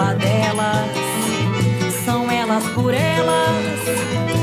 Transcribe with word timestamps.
uma 0.00 0.14
delas, 0.14 0.90
são 2.06 2.30
elas 2.30 2.64
por 2.68 2.94
elas, 2.94 3.80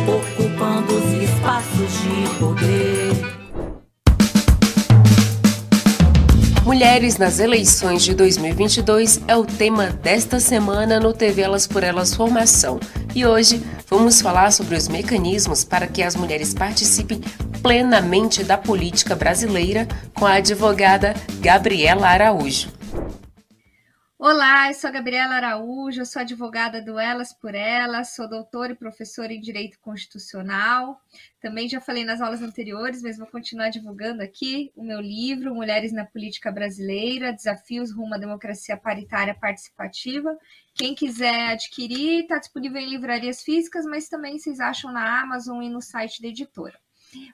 ocupando 0.08 0.94
os 0.94 1.14
espaços 1.14 1.92
de 2.04 2.36
poder. 2.38 3.38
Mulheres 6.64 7.18
nas 7.18 7.40
eleições 7.40 8.04
de 8.04 8.14
2022 8.14 9.22
é 9.28 9.36
o 9.36 9.46
tema 9.46 9.88
desta 9.88 10.40
semana 10.40 11.00
no 11.00 11.12
TV 11.12 11.42
Elas 11.42 11.66
por 11.66 11.82
Elas 11.82 12.14
Formação. 12.14 12.80
E 13.16 13.26
hoje 13.26 13.64
vamos 13.90 14.22
falar 14.22 14.52
sobre 14.52 14.76
os 14.76 14.88
mecanismos 14.88 15.64
para 15.64 15.88
que 15.88 16.04
as 16.04 16.16
mulheres 16.16 16.54
participem 16.54 17.20
plenamente 17.64 18.44
da 18.44 18.60
política 18.60 19.16
brasileira 19.16 19.88
com 20.14 20.26
a 20.26 20.34
advogada 20.34 21.16
Gabriela 21.42 22.08
Araújo. 22.08 22.77
Olá, 24.20 24.70
eu 24.70 24.74
sou 24.74 24.88
a 24.88 24.94
Gabriela 24.94 25.36
Araújo, 25.36 26.02
eu 26.02 26.06
sou 26.06 26.24
advogada 26.24 26.82
do 26.82 26.98
Elas 26.98 27.32
por 27.32 27.54
Elas, 27.54 28.16
sou 28.16 28.28
doutora 28.28 28.72
e 28.72 28.76
professora 28.76 29.32
em 29.32 29.40
Direito 29.40 29.80
Constitucional. 29.80 31.00
Também 31.40 31.70
já 31.70 31.80
falei 31.80 32.04
nas 32.04 32.20
aulas 32.20 32.42
anteriores, 32.42 33.04
mas 33.04 33.20
vou 33.20 33.28
continuar 33.28 33.70
divulgando 33.70 34.24
aqui 34.24 34.72
o 34.76 34.84
meu 34.84 35.00
livro 35.00 35.54
Mulheres 35.54 35.94
na 35.94 36.04
Política 36.04 36.52
Brasileira: 36.52 37.32
Desafios 37.32 37.92
rumo 37.92 38.16
à 38.16 38.18
Democracia 38.18 38.76
Paritária 38.76 39.36
Participativa. 39.36 40.36
Quem 40.74 40.96
quiser 40.96 41.52
adquirir, 41.52 42.24
está 42.24 42.40
disponível 42.40 42.82
em 42.82 42.90
livrarias 42.90 43.44
físicas, 43.44 43.86
mas 43.86 44.10
também 44.10 44.40
vocês 44.40 44.60
acham 44.60 44.92
na 44.92 45.22
Amazon 45.22 45.62
e 45.62 45.70
no 45.70 45.80
site 45.80 46.24
da 46.24 46.28
editora. 46.28 46.80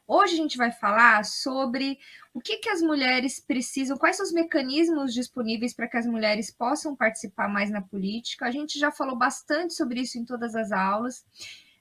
Hoje 0.08 0.34
a 0.34 0.38
gente 0.38 0.58
vai 0.58 0.72
falar 0.72 1.24
sobre 1.26 1.98
o 2.34 2.40
que, 2.40 2.58
que 2.58 2.70
as 2.70 2.82
mulheres 2.82 3.40
precisam, 3.40 3.98
quais 3.98 4.18
são 4.18 4.26
os 4.26 4.32
mecanismos 4.32 5.14
disponíveis 5.14 5.74
para 5.74 5.88
que 5.88 5.98
as 5.98 6.06
mulheres 6.06 6.52
possam 6.52 6.96
participar 6.96 7.48
mais 7.48 7.70
na 7.70 7.82
política. 7.82 8.46
A 8.46 8.52
gente 8.52 8.80
já 8.80 8.92
falou 8.92 9.16
bastante 9.16 9.74
sobre 9.74 10.02
isso 10.02 10.18
em 10.18 10.26
todas 10.26 10.56
as 10.56 10.72
aulas. 10.72 11.24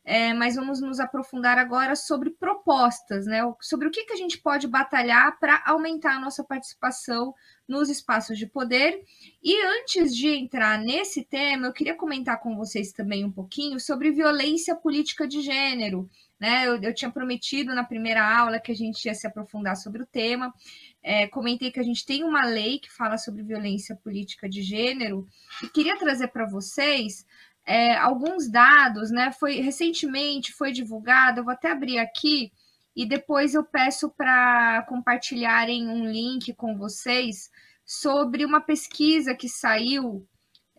É, 0.05 0.35
mas 0.35 0.57
vamos 0.57 0.81
nos 0.81 0.99
aprofundar 0.99 1.59
agora 1.59 1.95
sobre 1.95 2.31
propostas, 2.31 3.25
né? 3.25 3.41
Sobre 3.61 3.87
o 3.87 3.91
que, 3.91 4.05
que 4.05 4.13
a 4.13 4.17
gente 4.17 4.37
pode 4.37 4.67
batalhar 4.67 5.39
para 5.39 5.63
aumentar 5.65 6.17
a 6.17 6.21
nossa 6.21 6.43
participação 6.43 7.33
nos 7.69 7.89
espaços 7.89 8.37
de 8.37 8.47
poder. 8.47 9.01
E 9.41 9.65
antes 9.65 10.15
de 10.15 10.29
entrar 10.29 10.77
nesse 10.77 11.23
tema, 11.23 11.69
eu 11.69 11.73
queria 11.73 11.95
comentar 11.95 12.41
com 12.41 12.57
vocês 12.57 12.91
também 12.91 13.25
um 13.25 13.31
pouquinho 13.31 13.79
sobre 13.79 14.11
violência 14.11 14.75
política 14.75 15.27
de 15.27 15.41
gênero. 15.41 16.11
Né? 16.42 16.66
Eu, 16.66 16.82
eu 16.82 16.92
tinha 16.92 17.08
prometido 17.08 17.72
na 17.72 17.84
primeira 17.84 18.20
aula 18.20 18.58
que 18.58 18.72
a 18.72 18.75
gente 18.75 19.04
ia 19.04 19.14
se 19.14 19.28
aprofundar 19.28 19.76
sobre 19.76 20.03
o 20.03 20.06
tema. 20.06 20.53
É, 21.00 21.28
comentei 21.28 21.70
que 21.70 21.78
a 21.78 21.84
gente 21.84 22.04
tem 22.04 22.25
uma 22.25 22.44
lei 22.44 22.80
que 22.80 22.91
fala 22.91 23.16
sobre 23.16 23.44
violência 23.44 23.94
política 23.94 24.48
de 24.48 24.60
gênero 24.60 25.25
e 25.62 25.69
queria 25.69 25.97
trazer 25.97 26.26
para 26.32 26.44
vocês 26.44 27.25
é, 27.64 27.94
alguns 27.94 28.50
dados, 28.50 29.12
né? 29.12 29.30
Foi 29.30 29.60
recentemente 29.60 30.53
foi 30.53 30.72
divulgado, 30.72 31.38
eu 31.38 31.44
vou 31.44 31.53
até 31.53 31.70
abrir 31.70 32.00
aqui 32.00 32.50
e 32.97 33.06
depois 33.06 33.54
eu 33.54 33.62
peço 33.62 34.10
para 34.10 34.84
compartilharem 34.88 35.86
um 35.86 36.10
link 36.10 36.53
com 36.54 36.76
vocês 36.76 37.53
sobre 37.86 38.44
uma 38.44 38.60
pesquisa 38.60 39.32
que 39.32 39.48
saiu 39.48 40.26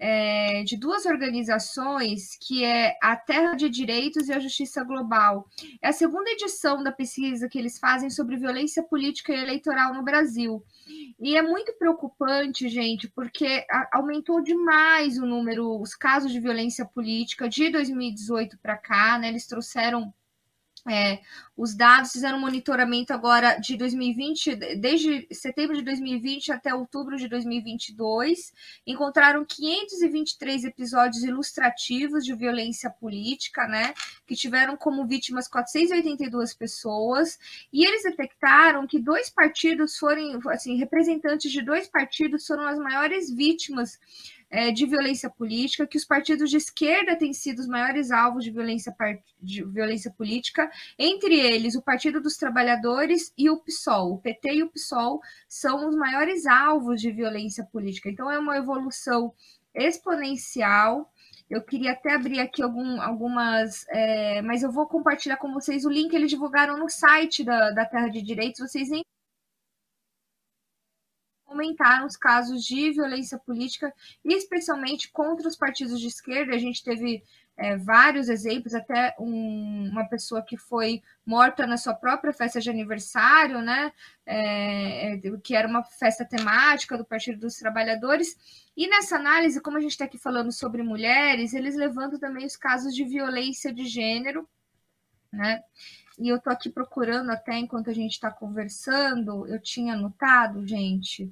é, 0.05 0.63
de 0.63 0.75
duas 0.75 1.05
organizações, 1.05 2.37
que 2.41 2.65
é 2.65 2.97
a 3.01 3.15
Terra 3.15 3.53
de 3.53 3.69
Direitos 3.69 4.27
e 4.27 4.33
a 4.33 4.39
Justiça 4.39 4.83
Global. 4.83 5.47
É 5.81 5.87
a 5.87 5.93
segunda 5.93 6.29
edição 6.29 6.83
da 6.83 6.91
pesquisa 6.91 7.47
que 7.47 7.57
eles 7.57 7.79
fazem 7.79 8.09
sobre 8.09 8.35
violência 8.35 8.83
política 8.83 9.31
e 9.31 9.41
eleitoral 9.41 9.93
no 9.93 10.03
Brasil. 10.03 10.61
E 11.17 11.37
é 11.37 11.41
muito 11.41 11.71
preocupante, 11.79 12.67
gente, 12.67 13.07
porque 13.07 13.65
aumentou 13.93 14.43
demais 14.43 15.17
o 15.17 15.25
número, 15.25 15.79
os 15.79 15.95
casos 15.95 16.33
de 16.33 16.39
violência 16.41 16.85
política 16.85 17.47
de 17.47 17.69
2018 17.69 18.57
para 18.61 18.75
cá, 18.75 19.17
né? 19.17 19.29
Eles 19.29 19.47
trouxeram 19.47 20.13
é, 20.89 21.21
os 21.55 21.73
dados 21.73 22.11
fizeram 22.11 22.37
um 22.37 22.41
monitoramento 22.41 23.13
agora 23.13 23.55
de 23.55 23.77
2020, 23.77 24.55
desde 24.75 25.27
setembro 25.31 25.77
de 25.77 25.81
2020 25.81 26.51
até 26.51 26.73
outubro 26.73 27.15
de 27.15 27.29
2022. 27.29 28.51
Encontraram 28.85 29.45
523 29.45 30.65
episódios 30.65 31.23
ilustrativos 31.23 32.25
de 32.25 32.35
violência 32.35 32.89
política, 32.89 33.65
né? 33.65 33.93
Que 34.27 34.35
tiveram 34.35 34.75
como 34.75 35.07
vítimas 35.07 35.47
482 35.47 36.53
pessoas. 36.53 37.39
E 37.71 37.85
eles 37.85 38.03
detectaram 38.03 38.85
que 38.85 38.99
dois 38.99 39.29
partidos 39.29 39.97
foram, 39.97 40.41
assim, 40.49 40.75
representantes 40.75 41.49
de 41.49 41.61
dois 41.61 41.87
partidos 41.87 42.45
foram 42.45 42.67
as 42.67 42.77
maiores 42.77 43.31
vítimas 43.31 43.97
é, 44.53 44.71
de 44.71 44.85
violência 44.85 45.31
política, 45.31 45.87
que 45.87 45.97
os 45.97 46.05
partidos 46.05 46.51
de 46.51 46.57
esquerda 46.57 47.15
têm 47.15 47.33
sido 47.33 47.57
os 47.57 47.67
maiores 47.67 48.11
alvos 48.11 48.43
de 48.43 48.51
violência, 48.51 48.95
de 49.41 49.63
violência 49.63 50.11
política, 50.11 50.69
entre 50.97 51.33
eles 51.39 51.73
o 51.73 51.81
Partido 51.81 52.21
dos 52.21 52.37
Trabalhadores 52.37 53.33
e 53.35 53.49
o 53.49 53.57
PSOL. 53.57 54.13
O 54.13 54.19
PT 54.19 54.53
e 54.53 54.63
o 54.63 54.69
PSOL 54.69 55.19
são 55.49 55.89
os 55.89 55.95
maiores 55.95 56.45
alvos 56.45 57.01
de 57.01 57.11
violência 57.11 57.65
política. 57.65 58.09
Então, 58.09 58.29
é 58.29 58.37
uma 58.37 58.55
evolução 58.55 59.33
exponencial. 59.73 61.11
Eu 61.49 61.63
queria 61.63 61.93
até 61.93 62.13
abrir 62.13 62.39
aqui 62.39 62.61
algum, 62.61 63.01
algumas, 63.01 63.87
é, 63.89 64.39
mas 64.43 64.61
eu 64.61 64.71
vou 64.71 64.85
compartilhar 64.85 65.37
com 65.37 65.51
vocês 65.51 65.83
o 65.83 65.89
link 65.89 66.13
eles 66.13 66.29
divulgaram 66.29 66.77
no 66.77 66.89
site 66.89 67.43
da, 67.43 67.71
da 67.71 67.85
Terra 67.85 68.09
de 68.09 68.21
Direitos. 68.21 68.59
Vocês 68.59 68.87
nem 68.91 69.03
aumentaram 71.47 72.05
os 72.05 72.17
casos 72.17 72.63
de 72.63 72.91
violência 72.91 73.37
política, 73.37 73.93
especialmente 74.23 75.11
contra 75.11 75.47
os 75.47 75.55
partidos 75.55 75.99
de 75.99 76.07
esquerda. 76.07 76.55
A 76.55 76.59
gente 76.59 76.83
teve 76.83 77.23
é, 77.55 77.77
vários 77.77 78.29
exemplos, 78.29 78.73
até 78.73 79.15
um, 79.19 79.89
uma 79.91 80.05
pessoa 80.05 80.41
que 80.41 80.57
foi 80.57 81.03
morta 81.25 81.67
na 81.67 81.77
sua 81.77 81.93
própria 81.93 82.33
festa 82.33 82.59
de 82.59 82.69
aniversário, 82.69 83.61
né? 83.61 83.91
É, 84.25 85.15
é 85.15 85.21
que 85.43 85.55
era 85.55 85.67
uma 85.67 85.83
festa 85.83 86.25
temática 86.25 86.97
do 86.97 87.05
Partido 87.05 87.39
dos 87.39 87.55
Trabalhadores. 87.57 88.35
E 88.75 88.87
nessa 88.87 89.17
análise, 89.17 89.61
como 89.61 89.77
a 89.77 89.81
gente 89.81 89.91
está 89.91 90.05
aqui 90.05 90.17
falando 90.17 90.51
sobre 90.51 90.81
mulheres, 90.81 91.53
eles 91.53 91.75
levantam 91.75 92.19
também 92.19 92.45
os 92.45 92.55
casos 92.55 92.95
de 92.95 93.03
violência 93.03 93.71
de 93.71 93.85
gênero, 93.85 94.47
né? 95.31 95.63
E 96.19 96.29
eu 96.29 96.39
tô 96.39 96.49
aqui 96.49 96.69
procurando 96.69 97.31
até 97.31 97.57
enquanto 97.57 97.89
a 97.89 97.93
gente 97.93 98.11
está 98.11 98.29
conversando, 98.29 99.47
eu 99.47 99.59
tinha 99.59 99.93
anotado, 99.93 100.65
gente, 100.65 101.31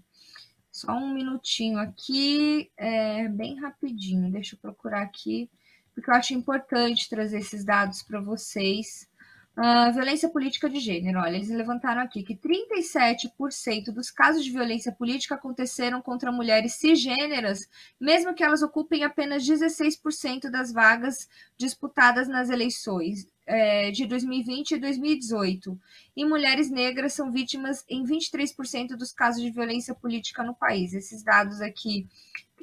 só 0.72 0.94
um 0.94 1.14
minutinho 1.14 1.78
aqui, 1.78 2.72
é, 2.78 3.28
bem 3.28 3.60
rapidinho. 3.60 4.32
Deixa 4.32 4.56
eu 4.56 4.60
procurar 4.60 5.02
aqui, 5.02 5.50
porque 5.94 6.10
eu 6.10 6.16
acho 6.16 6.34
importante 6.34 7.10
trazer 7.10 7.40
esses 7.40 7.64
dados 7.64 8.02
para 8.02 8.20
vocês. 8.22 9.10
Uh, 9.58 9.92
violência 9.92 10.30
política 10.30 10.70
de 10.70 10.80
gênero. 10.80 11.20
Olha, 11.20 11.36
eles 11.36 11.50
levantaram 11.50 12.02
aqui 12.02 12.24
que 12.24 12.38
37% 12.38 13.92
dos 13.92 14.10
casos 14.10 14.46
de 14.46 14.52
violência 14.52 14.94
política 14.94 15.36
aconteceram 15.36 16.02
contra 16.02 16.32
mulheres 16.32 16.76
cisgêneras, 16.76 17.68
mesmo 18.00 18.34
que 18.34 18.46
elas 18.46 18.62
ocupem 18.62 19.04
apenas 19.04 19.44
16% 19.44 20.50
das 20.50 20.72
vagas 20.72 21.28
disputadas 21.58 22.30
nas 22.30 22.50
eleições. 22.50 23.28
É, 23.52 23.92
de 23.92 24.06
2020 24.06 24.72
e 24.72 24.80
2018. 24.80 25.78
E 26.16 26.24
mulheres 26.24 26.72
negras 26.72 27.12
são 27.12 27.30
vítimas 27.30 27.84
em 27.90 28.06
23% 28.06 28.96
dos 28.96 29.12
casos 29.12 29.42
de 29.42 29.52
violência 29.52 29.94
política 29.94 30.42
no 30.42 30.56
país. 30.56 30.94
Esses 30.94 31.22
dados 31.22 31.60
aqui 31.60 32.08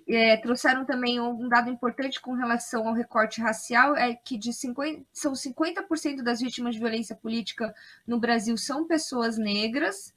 é, 0.08 0.38
trouxeram 0.38 0.86
também 0.86 1.20
um 1.20 1.46
dado 1.46 1.68
importante 1.68 2.18
com 2.18 2.32
relação 2.32 2.88
ao 2.88 2.94
recorte 2.94 3.38
racial, 3.38 3.94
é 3.94 4.14
que 4.14 4.38
de 4.38 4.50
50, 4.50 5.04
são 5.12 5.34
50% 5.34 6.22
das 6.22 6.40
vítimas 6.40 6.74
de 6.74 6.80
violência 6.80 7.14
política 7.14 7.74
no 8.06 8.18
Brasil 8.18 8.56
são 8.56 8.86
pessoas 8.86 9.36
negras, 9.36 10.14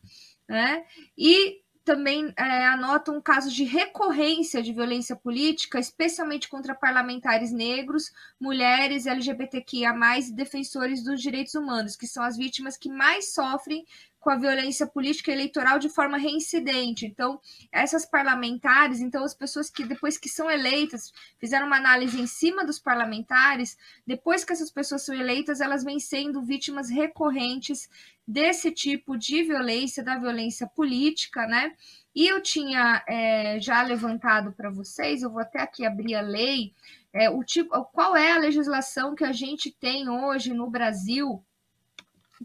né? 0.48 0.86
E 1.18 1.61
também 1.84 2.32
é, 2.38 2.66
anotam 2.68 3.20
casos 3.22 3.54
de 3.54 3.64
recorrência 3.64 4.62
de 4.62 4.72
violência 4.72 5.16
política, 5.16 5.80
especialmente 5.80 6.48
contra 6.48 6.76
parlamentares 6.76 7.52
negros, 7.52 8.12
mulheres, 8.40 9.06
LGBTQIA, 9.06 9.94
e 10.20 10.32
defensores 10.32 11.04
dos 11.04 11.22
direitos 11.22 11.56
humanos, 11.56 11.96
que 11.96 12.08
são 12.08 12.24
as 12.24 12.38
vítimas 12.38 12.78
que 12.78 12.90
mais 12.90 13.34
sofrem 13.34 13.86
com 14.22 14.30
a 14.30 14.38
violência 14.38 14.86
política 14.86 15.32
eleitoral 15.32 15.80
de 15.80 15.90
forma 15.90 16.16
reincidente. 16.16 17.08
Então, 17.08 17.42
essas 17.72 18.06
parlamentares, 18.06 19.02
então 19.02 19.24
as 19.24 19.34
pessoas 19.34 19.70
que 19.70 19.84
depois 19.84 20.18
que 20.18 20.30
são 20.30 20.50
eleitas, 20.50 21.12
fizeram 21.40 21.66
uma 21.66 21.78
análise 21.78 22.22
em 22.22 22.28
cima 22.28 22.64
dos 22.64 22.80
parlamentares, 22.80 23.76
depois 24.06 24.46
que 24.46 24.54
essas 24.54 24.72
pessoas 24.72 25.02
são 25.02 25.16
eleitas, 25.16 25.60
elas 25.60 25.84
vêm 25.84 26.00
sendo 26.00 26.44
vítimas 26.44 26.90
recorrentes 26.90 27.90
desse 28.26 28.72
tipo 28.72 29.18
de 29.18 29.44
violência, 29.44 30.04
da 30.04 30.20
violência 30.20 30.68
política, 30.68 31.48
né? 31.48 31.74
E 32.14 32.28
eu 32.28 32.42
tinha 32.42 33.04
é, 33.08 33.60
já 33.60 33.82
levantado 33.82 34.54
para 34.54 34.70
vocês, 34.70 35.24
eu 35.24 35.32
vou 35.32 35.42
até 35.42 35.62
aqui 35.62 35.84
abrir 35.84 36.14
a 36.14 36.22
lei, 36.22 36.74
é, 37.12 37.28
o 37.30 37.44
tipo, 37.44 37.70
qual 37.86 38.16
é 38.16 38.34
a 38.34 38.38
legislação 38.38 39.16
que 39.16 39.24
a 39.24 39.32
gente 39.32 39.72
tem 39.72 40.08
hoje 40.08 40.54
no 40.54 40.70
Brasil 40.70 41.44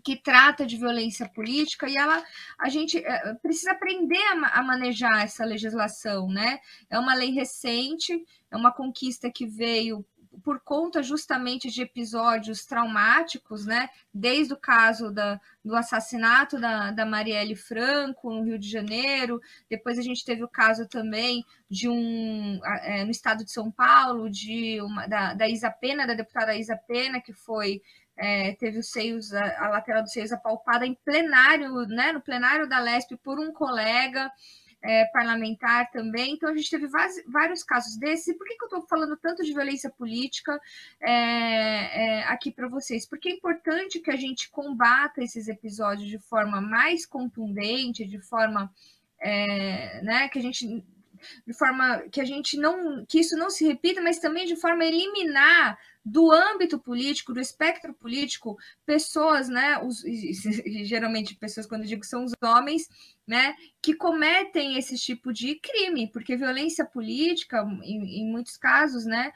que 0.02 0.16
trata 0.16 0.66
de 0.66 0.76
violência 0.76 1.28
política 1.28 1.88
e 1.88 1.96
ela 1.96 2.22
a 2.58 2.68
gente 2.68 2.98
é, 2.98 3.34
precisa 3.34 3.72
aprender 3.72 4.22
a, 4.32 4.58
a, 4.58 4.62
manejar 4.62 5.22
essa 5.22 5.44
legislação, 5.44 6.28
né? 6.28 6.58
É 6.90 6.98
uma 6.98 7.14
lei 7.14 7.30
recente, 7.30 8.24
é 8.50 8.56
uma 8.56 8.72
conquista 8.72 9.30
que 9.30 9.46
veio 9.46 10.04
por 10.42 10.60
conta 10.60 11.02
justamente 11.02 11.70
de 11.70 11.82
episódios 11.82 12.64
traumáticos, 12.64 13.64
né? 13.64 13.88
Desde 14.12 14.52
o 14.52 14.56
caso 14.56 15.10
da, 15.10 15.40
do 15.64 15.74
assassinato 15.74 16.60
da, 16.60 16.90
da 16.90 17.06
Marielle 17.06 17.56
Franco 17.56 18.32
no 18.32 18.42
Rio 18.42 18.58
de 18.58 18.68
Janeiro, 18.68 19.40
depois 19.68 19.98
a 19.98 20.02
gente 20.02 20.24
teve 20.24 20.44
o 20.44 20.48
caso 20.48 20.86
também 20.86 21.44
de 21.68 21.88
um 21.88 22.60
é, 22.64 23.04
no 23.04 23.10
estado 23.10 23.44
de 23.44 23.50
São 23.50 23.70
Paulo, 23.70 24.30
de 24.30 24.80
uma, 24.82 25.06
da, 25.06 25.34
da 25.34 25.48
Isa 25.48 25.70
Pena, 25.70 26.06
da 26.06 26.14
deputada 26.14 26.54
Isa 26.54 26.76
Pena, 26.76 27.20
que 27.20 27.32
foi 27.32 27.80
é, 28.16 28.52
teve 28.54 28.78
os 28.78 28.90
seios, 28.90 29.32
a, 29.34 29.66
a, 29.66 29.68
lateral 29.68 30.02
dos 30.02 30.12
seios 30.12 30.32
apalpada 30.32 30.86
em 30.86 30.94
plenário, 30.94 31.86
né, 31.86 32.12
no 32.12 32.20
plenário 32.20 32.68
da 32.68 32.80
LESP 32.80 33.16
por 33.16 33.38
um 33.38 33.52
colega 33.52 34.30
é, 34.82 35.04
parlamentar 35.06 35.90
também. 35.90 36.34
Então, 36.34 36.48
a 36.48 36.56
gente 36.56 36.70
teve 36.70 36.86
vários, 36.86 37.62
casos 37.62 37.96
desses. 37.98 38.28
E 38.28 38.34
por 38.34 38.46
que, 38.46 38.56
que 38.56 38.64
eu 38.64 38.68
estou 38.68 38.86
falando 38.86 39.16
tanto 39.16 39.42
de 39.42 39.52
violência 39.52 39.90
política 39.90 40.58
é, 41.00 42.20
é 42.20 42.22
aqui 42.24 42.50
para 42.50 42.68
vocês? 42.68 43.06
Porque 43.06 43.28
é 43.28 43.32
importante 43.32 44.00
que 44.00 44.10
a 44.10 44.16
gente 44.16 44.50
combata 44.50 45.22
esses 45.22 45.48
episódios 45.48 46.08
de 46.08 46.18
forma 46.18 46.60
mais 46.60 47.04
contundente, 47.04 48.06
de 48.06 48.20
forma 48.20 48.72
é, 49.20 50.00
né, 50.02 50.28
que 50.28 50.38
a 50.38 50.42
gente 50.42 50.84
de 51.46 51.52
forma 51.52 52.00
que 52.10 52.20
a 52.20 52.24
gente 52.24 52.56
não 52.56 53.04
que 53.06 53.20
isso 53.20 53.36
não 53.36 53.50
se 53.50 53.66
repita, 53.66 54.00
mas 54.00 54.18
também 54.18 54.46
de 54.46 54.56
forma 54.56 54.82
a 54.82 54.86
eliminar 54.86 55.78
do 56.04 56.30
âmbito 56.30 56.78
político, 56.78 57.32
do 57.32 57.40
espectro 57.40 57.92
político, 57.92 58.56
pessoas, 58.86 59.48
né, 59.48 59.76
os, 59.82 60.02
geralmente 60.86 61.34
pessoas, 61.34 61.66
quando 61.66 61.82
eu 61.82 61.88
digo 61.88 62.04
são 62.04 62.24
os 62.24 62.32
homens, 62.40 62.88
né, 63.26 63.56
que 63.82 63.92
cometem 63.92 64.78
esse 64.78 64.96
tipo 64.96 65.32
de 65.32 65.56
crime, 65.56 66.08
porque 66.12 66.36
violência 66.36 66.84
política, 66.84 67.66
em, 67.82 68.20
em 68.20 68.30
muitos 68.30 68.56
casos, 68.56 69.04
né, 69.04 69.32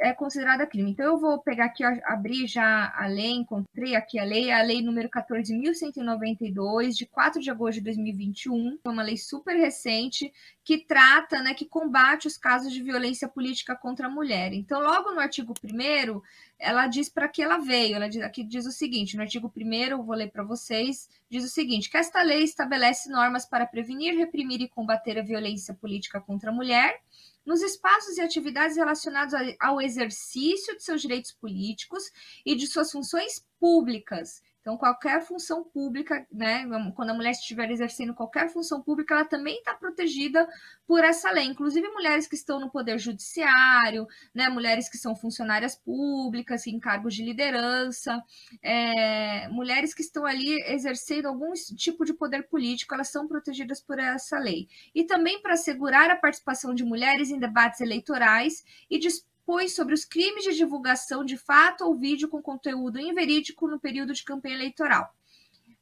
é 0.00 0.12
considerada 0.12 0.66
crime. 0.66 0.90
Então, 0.90 1.06
eu 1.06 1.18
vou 1.18 1.38
pegar 1.38 1.66
aqui, 1.66 1.84
abrir 1.84 2.46
já 2.46 2.92
a 2.96 3.06
lei, 3.06 3.32
encontrei 3.32 3.94
aqui 3.94 4.18
a 4.18 4.24
lei, 4.24 4.50
a 4.50 4.62
lei 4.62 4.82
número 4.82 5.08
14.192, 5.08 6.94
de 6.94 7.06
4 7.06 7.40
de 7.40 7.50
agosto 7.50 7.78
de 7.78 7.84
2021, 7.84 8.78
é 8.84 8.88
uma 8.88 9.02
lei 9.02 9.16
super 9.16 9.56
recente, 9.56 10.32
que 10.64 10.78
trata, 10.78 11.42
né, 11.42 11.54
que 11.54 11.64
combate 11.64 12.26
os 12.26 12.36
casos 12.36 12.72
de 12.72 12.82
violência 12.82 13.28
política 13.28 13.76
contra 13.76 14.08
a 14.08 14.10
mulher. 14.10 14.52
Então, 14.52 14.80
logo 14.80 15.12
no 15.12 15.20
artigo 15.20 15.54
1 15.62 16.20
ela 16.58 16.86
diz 16.86 17.08
para 17.08 17.28
que 17.28 17.42
ela 17.42 17.58
veio, 17.58 17.96
ela 17.96 18.08
diz, 18.08 18.22
aqui 18.22 18.42
diz 18.42 18.66
o 18.66 18.72
seguinte, 18.72 19.14
no 19.14 19.22
artigo 19.22 19.52
1 19.54 19.72
eu 19.90 20.02
vou 20.02 20.16
ler 20.16 20.30
para 20.30 20.42
vocês, 20.42 21.08
diz 21.28 21.44
o 21.44 21.48
seguinte, 21.48 21.90
que 21.90 21.98
esta 21.98 22.22
lei 22.22 22.42
estabelece 22.42 23.10
normas 23.10 23.44
para 23.44 23.66
prevenir, 23.66 24.16
reprimir 24.16 24.60
e 24.62 24.68
combater 24.68 25.18
a 25.18 25.22
violência 25.22 25.74
política 25.74 26.20
contra 26.20 26.50
a 26.50 26.54
mulher, 26.54 27.00
nos 27.46 27.62
espaços 27.62 28.18
e 28.18 28.20
atividades 28.20 28.76
relacionados 28.76 29.32
ao 29.60 29.80
exercício 29.80 30.76
de 30.76 30.82
seus 30.82 31.00
direitos 31.00 31.30
políticos 31.32 32.02
e 32.44 32.56
de 32.56 32.66
suas 32.66 32.90
funções 32.90 33.46
públicas, 33.60 34.42
então, 34.66 34.76
qualquer 34.76 35.24
função 35.24 35.62
pública, 35.62 36.26
né, 36.28 36.64
quando 36.96 37.10
a 37.10 37.14
mulher 37.14 37.30
estiver 37.30 37.70
exercendo 37.70 38.12
qualquer 38.12 38.50
função 38.50 38.82
pública, 38.82 39.14
ela 39.14 39.24
também 39.24 39.58
está 39.58 39.72
protegida 39.72 40.44
por 40.88 41.04
essa 41.04 41.30
lei, 41.30 41.44
inclusive 41.44 41.86
mulheres 41.90 42.26
que 42.26 42.34
estão 42.34 42.58
no 42.58 42.68
poder 42.68 42.98
judiciário, 42.98 44.08
né, 44.34 44.48
mulheres 44.48 44.88
que 44.88 44.98
são 44.98 45.14
funcionárias 45.14 45.76
públicas, 45.76 46.66
em 46.66 46.80
cargos 46.80 47.14
de 47.14 47.22
liderança, 47.22 48.20
é, 48.60 49.46
mulheres 49.50 49.94
que 49.94 50.02
estão 50.02 50.26
ali 50.26 50.60
exercendo 50.66 51.26
algum 51.26 51.52
tipo 51.52 52.04
de 52.04 52.12
poder 52.12 52.48
político, 52.48 52.92
elas 52.92 53.08
são 53.08 53.28
protegidas 53.28 53.80
por 53.80 54.00
essa 54.00 54.36
lei. 54.36 54.66
E 54.92 55.04
também 55.04 55.40
para 55.40 55.54
assegurar 55.54 56.10
a 56.10 56.16
participação 56.16 56.74
de 56.74 56.82
mulheres 56.82 57.30
em 57.30 57.38
debates 57.38 57.80
eleitorais 57.80 58.64
e 58.90 58.98
de 58.98 59.10
pois 59.46 59.74
sobre 59.74 59.94
os 59.94 60.04
crimes 60.04 60.42
de 60.42 60.54
divulgação 60.54 61.24
de 61.24 61.38
fato 61.38 61.84
ou 61.84 61.96
vídeo 61.96 62.28
com 62.28 62.42
conteúdo 62.42 62.98
inverídico 62.98 63.68
no 63.68 63.78
período 63.78 64.12
de 64.12 64.24
campanha 64.24 64.56
eleitoral. 64.56 65.14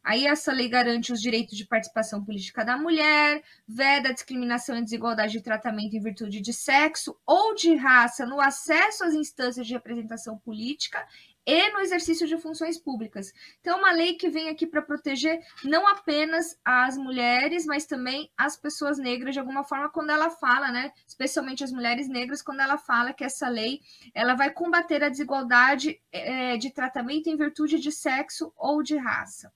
Aí 0.04 0.26
essa 0.26 0.52
lei 0.52 0.68
garante 0.68 1.14
os 1.14 1.20
direitos 1.20 1.56
de 1.56 1.64
participação 1.64 2.22
política 2.22 2.62
da 2.62 2.76
mulher, 2.76 3.42
veda 3.66 4.10
a 4.10 4.12
discriminação 4.12 4.76
e 4.76 4.82
desigualdade 4.82 5.32
de 5.32 5.40
tratamento 5.40 5.96
em 5.96 6.00
virtude 6.00 6.42
de 6.42 6.52
sexo 6.52 7.16
ou 7.26 7.54
de 7.54 7.74
raça 7.74 8.26
no 8.26 8.38
acesso 8.38 9.02
às 9.02 9.14
instâncias 9.14 9.66
de 9.66 9.72
representação 9.72 10.36
política 10.36 11.02
e 11.46 11.70
no 11.70 11.80
exercício 11.80 12.26
de 12.26 12.38
funções 12.38 12.78
públicas. 12.78 13.32
Então, 13.60 13.76
é 13.76 13.80
uma 13.80 13.92
lei 13.92 14.14
que 14.14 14.28
vem 14.28 14.48
aqui 14.48 14.66
para 14.66 14.80
proteger 14.80 15.40
não 15.62 15.86
apenas 15.86 16.58
as 16.64 16.96
mulheres, 16.96 17.66
mas 17.66 17.84
também 17.86 18.30
as 18.36 18.56
pessoas 18.56 18.98
negras, 18.98 19.34
de 19.34 19.40
alguma 19.40 19.64
forma, 19.64 19.90
quando 19.90 20.10
ela 20.10 20.30
fala, 20.30 20.70
né, 20.70 20.92
especialmente 21.06 21.62
as 21.62 21.72
mulheres 21.72 22.08
negras, 22.08 22.42
quando 22.42 22.60
ela 22.60 22.78
fala 22.78 23.12
que 23.12 23.24
essa 23.24 23.48
lei 23.48 23.80
ela 24.14 24.34
vai 24.34 24.50
combater 24.50 25.02
a 25.02 25.08
desigualdade 25.08 26.00
é, 26.10 26.56
de 26.56 26.70
tratamento 26.70 27.28
em 27.28 27.36
virtude 27.36 27.78
de 27.78 27.92
sexo 27.92 28.52
ou 28.56 28.82
de 28.82 28.96
raça. 28.96 29.52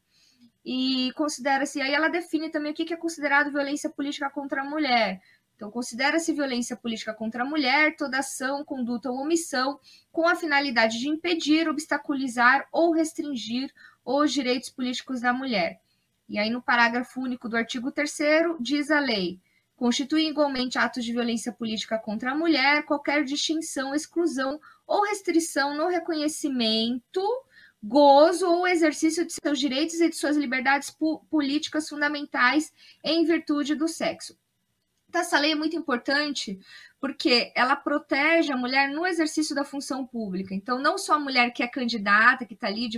E 0.70 1.12
considera-se, 1.12 1.80
aí 1.80 1.94
ela 1.94 2.08
define 2.08 2.50
também 2.50 2.72
o 2.72 2.74
que 2.74 2.92
é 2.92 2.96
considerado 2.96 3.50
violência 3.50 3.88
política 3.88 4.28
contra 4.28 4.60
a 4.60 4.64
mulher. 4.64 5.22
Então, 5.58 5.72
considera-se 5.72 6.32
violência 6.32 6.76
política 6.76 7.12
contra 7.12 7.42
a 7.42 7.44
mulher 7.44 7.96
toda 7.96 8.20
ação, 8.20 8.64
conduta 8.64 9.10
ou 9.10 9.18
omissão 9.18 9.80
com 10.12 10.28
a 10.28 10.36
finalidade 10.36 11.00
de 11.00 11.08
impedir, 11.08 11.68
obstaculizar 11.68 12.68
ou 12.70 12.92
restringir 12.92 13.74
os 14.04 14.32
direitos 14.32 14.70
políticos 14.70 15.20
da 15.20 15.32
mulher. 15.32 15.80
E 16.28 16.38
aí, 16.38 16.48
no 16.48 16.62
parágrafo 16.62 17.20
único 17.20 17.48
do 17.48 17.56
artigo 17.56 17.90
3, 17.90 18.18
diz 18.60 18.88
a 18.88 19.00
lei: 19.00 19.40
constitui 19.74 20.28
igualmente 20.28 20.78
atos 20.78 21.04
de 21.04 21.12
violência 21.12 21.50
política 21.50 21.98
contra 21.98 22.30
a 22.30 22.36
mulher 22.36 22.84
qualquer 22.84 23.24
distinção, 23.24 23.92
exclusão 23.92 24.60
ou 24.86 25.06
restrição 25.06 25.76
no 25.76 25.88
reconhecimento, 25.88 27.20
gozo 27.82 28.46
ou 28.46 28.64
exercício 28.64 29.26
de 29.26 29.32
seus 29.32 29.58
direitos 29.58 30.00
e 30.00 30.08
de 30.08 30.14
suas 30.14 30.36
liberdades 30.36 30.96
políticas 31.28 31.88
fundamentais 31.88 32.72
em 33.02 33.24
virtude 33.24 33.74
do 33.74 33.88
sexo. 33.88 34.38
Então, 35.08 35.22
essa 35.22 35.38
lei 35.38 35.52
é 35.52 35.54
muito 35.54 35.74
importante 35.74 36.60
porque 37.00 37.52
ela 37.54 37.76
protege 37.76 38.52
a 38.52 38.56
mulher 38.56 38.90
no 38.90 39.06
exercício 39.06 39.54
da 39.54 39.64
função 39.64 40.06
pública. 40.06 40.54
Então, 40.54 40.78
não 40.78 40.98
só 40.98 41.14
a 41.14 41.18
mulher 41.18 41.50
que 41.52 41.62
é 41.62 41.68
candidata, 41.68 42.44
que 42.44 42.54
está 42.54 42.66
ali 42.66 42.88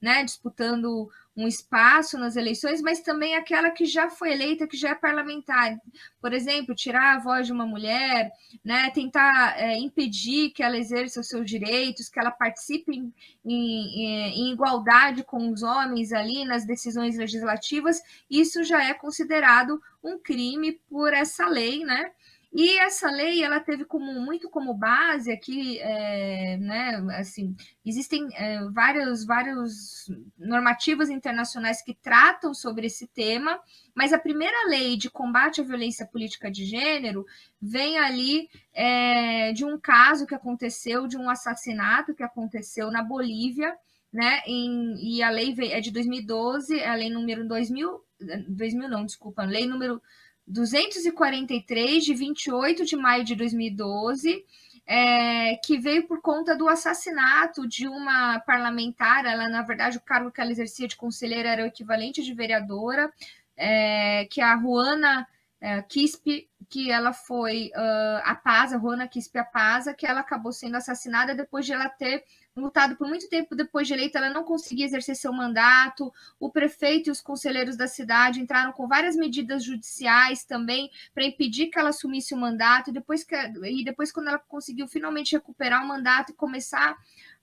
né, 0.00 0.24
disputando 0.24 1.10
um 1.38 1.46
espaço 1.46 2.18
nas 2.18 2.34
eleições, 2.34 2.82
mas 2.82 3.00
também 3.00 3.36
aquela 3.36 3.70
que 3.70 3.86
já 3.86 4.10
foi 4.10 4.32
eleita, 4.32 4.66
que 4.66 4.76
já 4.76 4.90
é 4.90 4.94
parlamentar. 4.94 5.78
Por 6.20 6.32
exemplo, 6.32 6.74
tirar 6.74 7.14
a 7.14 7.18
voz 7.20 7.46
de 7.46 7.52
uma 7.52 7.64
mulher, 7.64 8.32
né, 8.64 8.90
tentar 8.90 9.56
é, 9.56 9.78
impedir 9.78 10.50
que 10.50 10.64
ela 10.64 10.76
exerça 10.76 11.20
os 11.20 11.28
seus 11.28 11.48
direitos, 11.48 12.08
que 12.08 12.18
ela 12.18 12.32
participe 12.32 12.90
em, 12.92 13.14
em, 13.44 14.48
em 14.48 14.52
igualdade 14.52 15.22
com 15.22 15.52
os 15.52 15.62
homens 15.62 16.12
ali 16.12 16.44
nas 16.44 16.66
decisões 16.66 17.16
legislativas, 17.16 18.02
isso 18.28 18.64
já 18.64 18.82
é 18.82 18.92
considerado 18.92 19.80
um 20.02 20.18
crime 20.18 20.80
por 20.90 21.12
essa 21.12 21.46
lei, 21.46 21.84
né? 21.84 22.10
E 22.60 22.76
essa 22.78 23.08
lei 23.08 23.44
ela 23.44 23.60
teve 23.60 23.84
como 23.84 24.20
muito 24.20 24.50
como 24.50 24.74
base 24.74 25.30
aqui, 25.30 25.78
é, 25.78 26.56
né, 26.56 26.96
assim, 27.16 27.54
existem 27.86 28.26
é, 28.34 28.68
vários, 28.70 29.24
vários 29.24 30.10
normativas 30.36 31.08
internacionais 31.08 31.80
que 31.80 31.94
tratam 31.94 32.52
sobre 32.52 32.88
esse 32.88 33.06
tema, 33.06 33.60
mas 33.94 34.12
a 34.12 34.18
primeira 34.18 34.68
lei 34.68 34.96
de 34.96 35.08
combate 35.08 35.60
à 35.60 35.64
violência 35.64 36.04
política 36.04 36.50
de 36.50 36.64
gênero 36.64 37.24
vem 37.62 37.96
ali 37.96 38.50
é, 38.74 39.52
de 39.52 39.64
um 39.64 39.78
caso 39.78 40.26
que 40.26 40.34
aconteceu, 40.34 41.06
de 41.06 41.16
um 41.16 41.30
assassinato 41.30 42.12
que 42.12 42.24
aconteceu 42.24 42.90
na 42.90 43.04
Bolívia, 43.04 43.72
né? 44.12 44.40
Em, 44.44 44.96
e 44.98 45.22
a 45.22 45.30
lei 45.30 45.54
é 45.70 45.80
de 45.80 45.92
2012, 45.92 46.82
a 46.82 46.94
lei 46.96 47.08
número 47.08 47.46
2000, 47.46 48.00
2000 48.48 48.88
não, 48.88 49.06
desculpa, 49.06 49.44
lei 49.44 49.64
número 49.64 50.02
243, 50.48 52.04
de 52.04 52.14
28 52.14 52.84
de 52.84 52.96
maio 52.96 53.24
de 53.24 53.34
2012, 53.34 54.44
é, 54.86 55.56
que 55.56 55.78
veio 55.78 56.06
por 56.06 56.22
conta 56.22 56.56
do 56.56 56.68
assassinato 56.68 57.68
de 57.68 57.86
uma 57.86 58.40
parlamentar. 58.40 59.26
Ela, 59.26 59.48
na 59.48 59.62
verdade, 59.62 59.98
o 59.98 60.00
cargo 60.02 60.30
que 60.30 60.40
ela 60.40 60.50
exercia 60.50 60.88
de 60.88 60.96
conselheira 60.96 61.50
era 61.50 61.64
o 61.64 61.66
equivalente 61.66 62.22
de 62.22 62.32
vereadora, 62.32 63.12
é, 63.56 64.26
que 64.30 64.40
a 64.40 64.56
Juana 64.56 65.26
é, 65.60 65.82
Quispe, 65.82 66.48
que 66.68 66.90
ela 66.90 67.12
foi 67.12 67.70
uh, 67.74 68.22
a 68.24 68.34
Paza, 68.34 68.78
Juana 68.78 69.08
Quispe 69.08 69.38
Apaza, 69.38 69.94
que 69.94 70.06
ela 70.06 70.20
acabou 70.20 70.52
sendo 70.52 70.76
assassinada 70.76 71.34
depois 71.34 71.66
de 71.66 71.72
ela 71.72 71.88
ter 71.88 72.24
lutado 72.60 72.96
por 72.96 73.06
muito 73.06 73.28
tempo 73.28 73.54
depois 73.54 73.86
de 73.86 73.94
eleita, 73.94 74.18
ela 74.18 74.30
não 74.30 74.44
conseguia 74.44 74.84
exercer 74.84 75.16
seu 75.16 75.32
mandato. 75.32 76.12
O 76.38 76.50
prefeito 76.50 77.08
e 77.08 77.10
os 77.10 77.20
conselheiros 77.20 77.76
da 77.76 77.86
cidade 77.86 78.40
entraram 78.40 78.72
com 78.72 78.86
várias 78.86 79.16
medidas 79.16 79.64
judiciais 79.64 80.44
também 80.44 80.90
para 81.14 81.24
impedir 81.24 81.68
que 81.68 81.78
ela 81.78 81.90
assumisse 81.90 82.34
o 82.34 82.38
mandato. 82.38 82.90
E 82.90 82.92
depois, 82.92 83.24
que, 83.24 83.34
e 83.36 83.84
depois, 83.84 84.12
quando 84.12 84.28
ela 84.28 84.38
conseguiu 84.38 84.86
finalmente 84.86 85.36
recuperar 85.36 85.84
o 85.84 85.88
mandato 85.88 86.32
e 86.32 86.34
começar 86.34 86.96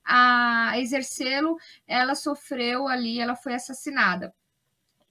a 0.03 0.79
exercê-lo, 0.79 1.57
ela 1.87 2.13
sofreu 2.15 2.87
ali, 2.87 3.19
ela 3.19 3.35
foi 3.35 3.55
assassinada. 3.55 4.33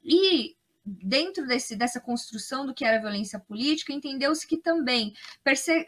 E 0.02 0.56
dentro 0.84 1.46
desse, 1.46 1.74
dessa 1.74 1.98
construção 1.98 2.66
do 2.66 2.74
que 2.74 2.84
era 2.84 3.00
violência 3.00 3.38
política, 3.38 3.92
entendeu-se 3.92 4.46
que 4.46 4.58
também 4.58 5.14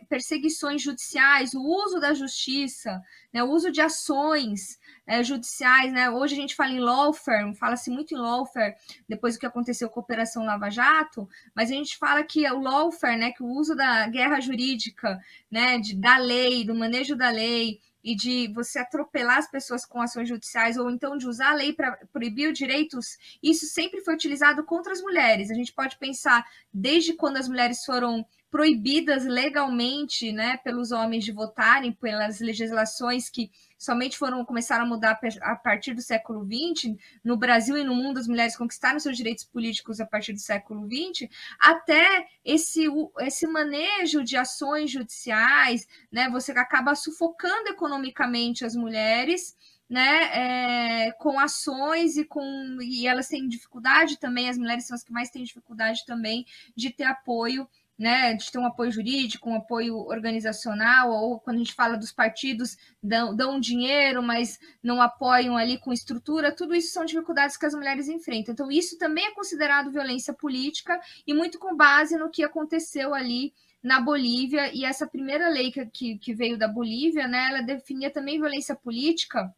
perseguições 0.09 0.81
judiciais, 0.81 1.53
o 1.53 1.63
uso 1.63 2.01
da 2.01 2.15
justiça, 2.15 3.03
né, 3.33 3.43
o 3.43 3.51
uso 3.51 3.71
de 3.71 3.81
ações 3.81 4.79
é, 5.07 5.23
judiciais, 5.23 5.93
né? 5.93 6.09
Hoje 6.11 6.35
a 6.35 6.39
gente 6.39 6.57
fala 6.57 6.73
em 6.73 6.81
lawfare, 6.81 7.55
fala-se 7.55 7.91
muito 7.91 8.15
em 8.15 8.19
lawfare 8.19 8.75
depois 9.09 9.35
do 9.35 9.41
que 9.41 9.47
aconteceu 9.47 9.91
com 9.91 10.01
a 10.01 10.03
Operação 10.03 10.45
Lava 10.45 10.71
Jato, 10.71 11.29
mas 11.55 11.71
a 11.71 11.75
gente 11.75 11.99
fala 11.99 12.25
que 12.25 12.51
o 12.51 12.61
lawfare, 12.61 13.19
né, 13.19 13.33
que 13.33 13.43
o 13.43 13.49
uso 13.49 13.77
da 13.77 14.09
guerra 14.09 14.41
jurídica, 14.41 15.21
né, 15.51 15.79
de, 15.79 15.95
da 15.95 16.17
lei, 16.17 16.65
do 16.65 16.75
manejo 16.75 17.15
da 17.15 17.29
lei, 17.29 17.81
e 18.07 18.15
de 18.15 18.47
você 18.55 18.79
atropelar 18.79 19.39
as 19.39 19.51
pessoas 19.51 19.85
com 19.85 20.01
ações 20.01 20.29
judiciais 20.29 20.77
ou 20.77 20.89
então 20.89 21.19
de 21.19 21.27
usar 21.27 21.51
a 21.51 21.55
lei 21.55 21.73
para 21.73 21.99
proibir 22.13 22.53
os 22.53 22.57
direitos, 22.57 23.19
isso 23.43 23.67
sempre 23.67 24.01
foi 24.01 24.15
utilizado 24.15 24.63
contra 24.63 24.93
as 24.93 25.03
mulheres. 25.03 25.51
A 25.51 25.55
gente 25.55 25.73
pode 25.73 25.99
pensar 25.99 26.47
desde 26.73 27.15
quando 27.15 27.37
as 27.37 27.49
mulheres 27.49 27.85
foram 27.85 28.25
proibidas 28.49 29.25
legalmente, 29.25 30.31
né, 30.31 30.57
pelos 30.59 30.93
homens 30.93 31.25
de 31.25 31.33
votarem, 31.33 31.91
pelas 31.91 32.39
legislações 32.39 33.29
que 33.29 33.51
somente 33.79 34.17
foram 34.17 34.45
começaram 34.45 34.85
a 34.85 34.89
mudar 34.89 35.19
a 35.43 35.57
partir 35.57 35.95
do 35.95 36.03
século 36.03 36.45
XX, 36.45 36.97
no 37.23 37.37
Brasil 37.37 37.77
e 37.77 37.85
no 37.85 37.95
mundo 37.95 38.19
as 38.19 38.29
mulheres 38.29 38.57
conquistaram 38.57 38.99
seus 38.99 39.17
direitos 39.17 39.45
políticos 39.45 40.01
a 40.01 40.07
partir 40.07 40.33
do 40.33 40.39
século 40.39 40.87
XX, 40.87 41.29
até 41.59 42.27
esse, 42.45 42.87
esse 43.21 43.47
manejo 43.47 44.25
de 44.25 44.37
ações 44.37 44.91
judiciais, 44.91 45.87
né, 46.11 46.29
você 46.31 46.53
acaba 46.53 46.95
sufocando 46.95 47.69
economicamente 47.69 48.65
as 48.65 48.75
mulheres, 48.75 49.57
né, 49.89 51.07
é, 51.07 51.13
com 51.13 51.39
ações 51.39 52.17
e 52.17 52.25
com 52.25 52.43
e 52.83 53.07
elas 53.07 53.29
têm 53.29 53.47
dificuldade 53.47 54.19
também, 54.19 54.49
as 54.49 54.59
mulheres 54.59 54.87
são 54.87 54.97
as 54.97 55.05
que 55.05 55.13
mais 55.13 55.31
têm 55.31 55.45
dificuldade 55.45 56.05
também 56.05 56.45
de 56.75 56.91
ter 56.91 57.05
apoio 57.05 57.69
né, 57.99 58.35
de 58.35 58.51
ter 58.51 58.59
um 58.59 58.67
apoio 58.67 58.93
jurídico, 58.93 59.49
um 59.49 59.57
apoio 59.57 59.97
organizacional, 59.97 61.11
ou 61.11 61.41
quando 61.41 61.57
a 61.57 61.59
gente 61.61 61.73
fala 61.73 61.97
dos 61.97 62.13
partidos, 62.13 62.77
dão, 63.03 63.35
dão 63.35 63.59
dinheiro, 63.59 64.23
mas 64.23 64.59
não 64.83 65.01
apoiam 65.01 65.57
ali 65.57 65.79
com 65.79 65.93
estrutura, 65.93 66.55
tudo 66.55 66.75
isso 66.75 66.93
são 66.93 67.05
dificuldades 67.05 67.57
que 67.57 67.67
as 67.67 67.75
mulheres 67.75 68.09
enfrentam. 68.09 68.53
Então, 68.53 68.71
isso 68.71 68.99
também 68.99 69.27
é 69.27 69.35
considerado 69.35 69.91
violência 69.91 70.35
política 70.35 71.01
e 71.27 71.33
muito 71.33 71.59
com 71.59 71.77
base 71.77 72.17
no 72.17 72.31
que 72.31 72.45
aconteceu 72.45 73.15
ali 73.15 73.53
na 73.83 74.01
Bolívia, 74.01 74.75
e 74.75 74.85
essa 74.85 75.07
primeira 75.07 75.49
lei 75.49 75.71
que, 75.71 76.19
que 76.19 76.35
veio 76.35 76.59
da 76.59 76.67
Bolívia, 76.67 77.29
né, 77.29 77.49
ela 77.51 77.61
definia 77.63 78.11
também 78.11 78.41
violência 78.41 78.75
política 78.75 79.55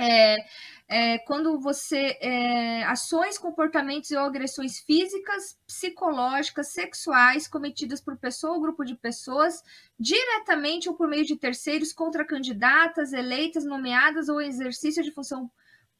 é, 0.00 0.36
é, 0.88 1.18
quando 1.18 1.60
você 1.60 2.18
é, 2.20 2.82
ações, 2.84 3.38
comportamentos 3.38 4.10
ou 4.10 4.18
agressões 4.18 4.80
físicas, 4.80 5.56
psicológicas, 5.66 6.72
sexuais 6.72 7.46
cometidas 7.46 8.00
por 8.00 8.16
pessoa 8.16 8.54
ou 8.54 8.60
grupo 8.60 8.84
de 8.84 8.96
pessoas, 8.96 9.62
diretamente 9.98 10.88
ou 10.88 10.96
por 10.96 11.06
meio 11.06 11.24
de 11.24 11.36
terceiros 11.36 11.92
contra 11.92 12.24
candidatas, 12.24 13.12
eleitas, 13.12 13.64
nomeadas 13.64 14.28
ou 14.28 14.40
exercício 14.40 15.02
de 15.02 15.12
função 15.12 15.50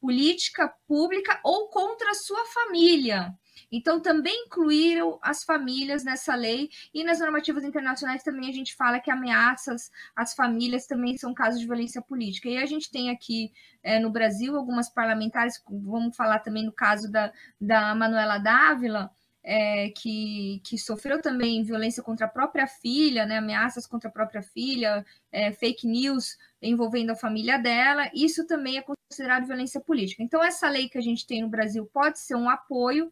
política 0.01 0.75
pública 0.89 1.39
ou 1.45 1.69
contra 1.69 2.15
sua 2.15 2.45
família. 2.47 3.33
Então, 3.71 4.01
também 4.01 4.47
incluíram 4.47 5.19
as 5.23 5.45
famílias 5.45 6.05
nessa 6.05 6.35
lei 6.35 6.71
e 6.93 7.05
nas 7.05 7.19
normativas 7.19 7.65
internacionais 7.65 8.23
também 8.23 8.49
a 8.49 8.53
gente 8.53 8.75
fala 8.75 9.01
que 9.01 9.11
ameaças 9.11 9.91
às 10.15 10.35
famílias 10.35 10.87
também 10.87 11.17
são 11.17 11.35
casos 11.35 11.61
de 11.61 11.67
violência 11.67 12.03
política. 12.03 12.49
E 12.49 12.59
a 12.59 12.67
gente 12.67 12.91
tem 12.91 13.11
aqui 13.11 13.53
é, 13.83 13.99
no 13.99 14.11
Brasil 14.11 14.57
algumas 14.57 14.89
parlamentares, 14.89 15.63
vamos 15.69 16.17
falar 16.17 16.41
também 16.41 16.65
no 16.65 16.73
caso 16.73 17.11
da, 17.11 17.33
da 17.61 17.95
Manuela 17.95 18.39
Dávila, 18.39 19.11
é, 19.43 19.91
que, 19.91 20.61
que 20.65 20.77
sofreu 20.77 21.21
também 21.21 21.63
violência 21.63 22.03
contra 22.03 22.27
a 22.27 22.29
própria 22.29 22.67
filha, 22.67 23.25
né, 23.25 23.39
ameaças 23.39 23.87
contra 23.87 24.09
a 24.09 24.13
própria 24.13 24.43
filha, 24.43 25.05
é, 25.33 25.53
fake 25.53 25.87
news 25.87 26.37
envolvendo 26.61 27.11
a 27.11 27.17
família 27.17 27.59
dela, 27.59 28.11
isso 28.15 28.47
também 28.47 28.77
é 28.77 28.83
considerado 28.83 29.47
violência 29.47 29.81
política. 29.81 30.23
Então, 30.23 30.43
essa 30.43 30.69
lei 30.69 30.89
que 30.89 30.99
a 30.99 31.03
gente 31.03 31.27
tem 31.27 31.43
no 31.43 31.49
Brasil 31.49 31.87
pode 31.87 32.19
ser 32.19 32.35
um 32.35 32.51
apoio 32.51 33.11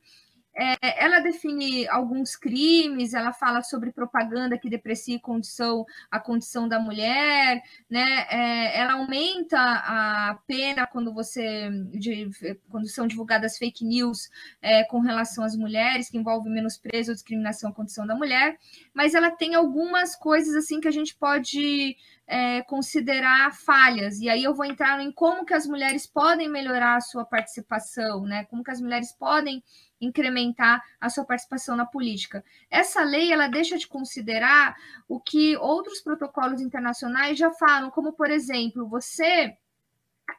é, 0.59 1.05
ela 1.05 1.21
define 1.21 1.87
alguns 1.89 2.35
crimes, 2.35 3.15
ela 3.15 3.33
fala 3.33 3.63
sobre 3.63 3.93
propaganda 3.93 4.59
que 4.59 4.69
deprecia 4.69 5.21
condição, 5.21 5.87
a 6.11 6.19
condição 6.19 6.69
da 6.69 6.81
mulher, 6.81 7.63
né? 7.89 8.27
É, 8.29 8.81
ela 8.81 8.95
aumenta 8.95 9.57
a 9.57 10.37
pena 10.49 10.85
quando 10.85 11.15
você 11.15 11.71
de, 11.93 12.29
quando 12.69 12.89
são 12.89 13.07
divulgadas 13.07 13.57
fake 13.57 13.85
news 13.85 14.29
é, 14.61 14.83
com 14.85 14.99
relação 14.99 15.45
às 15.45 15.55
mulheres, 15.55 16.11
que 16.11 16.19
envolve 16.19 16.51
menosprezo 16.51 17.13
ou 17.13 17.15
discriminação 17.15 17.71
à 17.71 17.73
condição 17.73 18.05
da 18.05 18.17
mulher, 18.17 18.59
mas 18.93 19.15
ela 19.15 19.31
tem 19.31 19.55
algumas 19.55 20.17
coisas 20.17 20.57
assim 20.57 20.81
que 20.81 20.89
a 20.89 20.93
gente 20.93 21.15
pode 21.15 21.97
é, 22.27 22.63
considerar 22.63 23.55
falhas. 23.55 24.19
E 24.21 24.29
aí 24.29 24.43
eu 24.43 24.55
vou 24.55 24.67
entrar 24.67 25.01
em 25.01 25.13
como 25.13 25.47
que 25.47 25.55
as 25.55 25.67
mulheres 25.67 26.07
podem 26.07 26.49
melhorar 26.49 26.97
a 26.97 27.01
sua 27.01 27.25
participação, 27.25 28.25
né? 28.25 28.45
Como 28.47 28.65
que 28.65 28.71
as 28.71 28.81
mulheres 28.81 29.13
podem 29.13 29.63
incrementar 30.01 30.83
a 31.01 31.09
sua 31.09 31.25
participação 31.25 31.77
na 31.77 31.87
política. 31.87 32.45
Essa 32.71 33.03
lei 33.03 33.33
ela 33.33 33.49
deixa 33.49 33.77
de 33.77 33.87
considerar 33.87 34.77
o 35.09 35.21
que 35.21 35.57
outros 35.57 36.01
protocolos 36.01 36.61
internacionais 36.61 37.39
já 37.39 37.51
falam, 37.53 37.91
como 37.91 38.13
por 38.13 38.31
exemplo, 38.31 38.89
você 38.89 39.57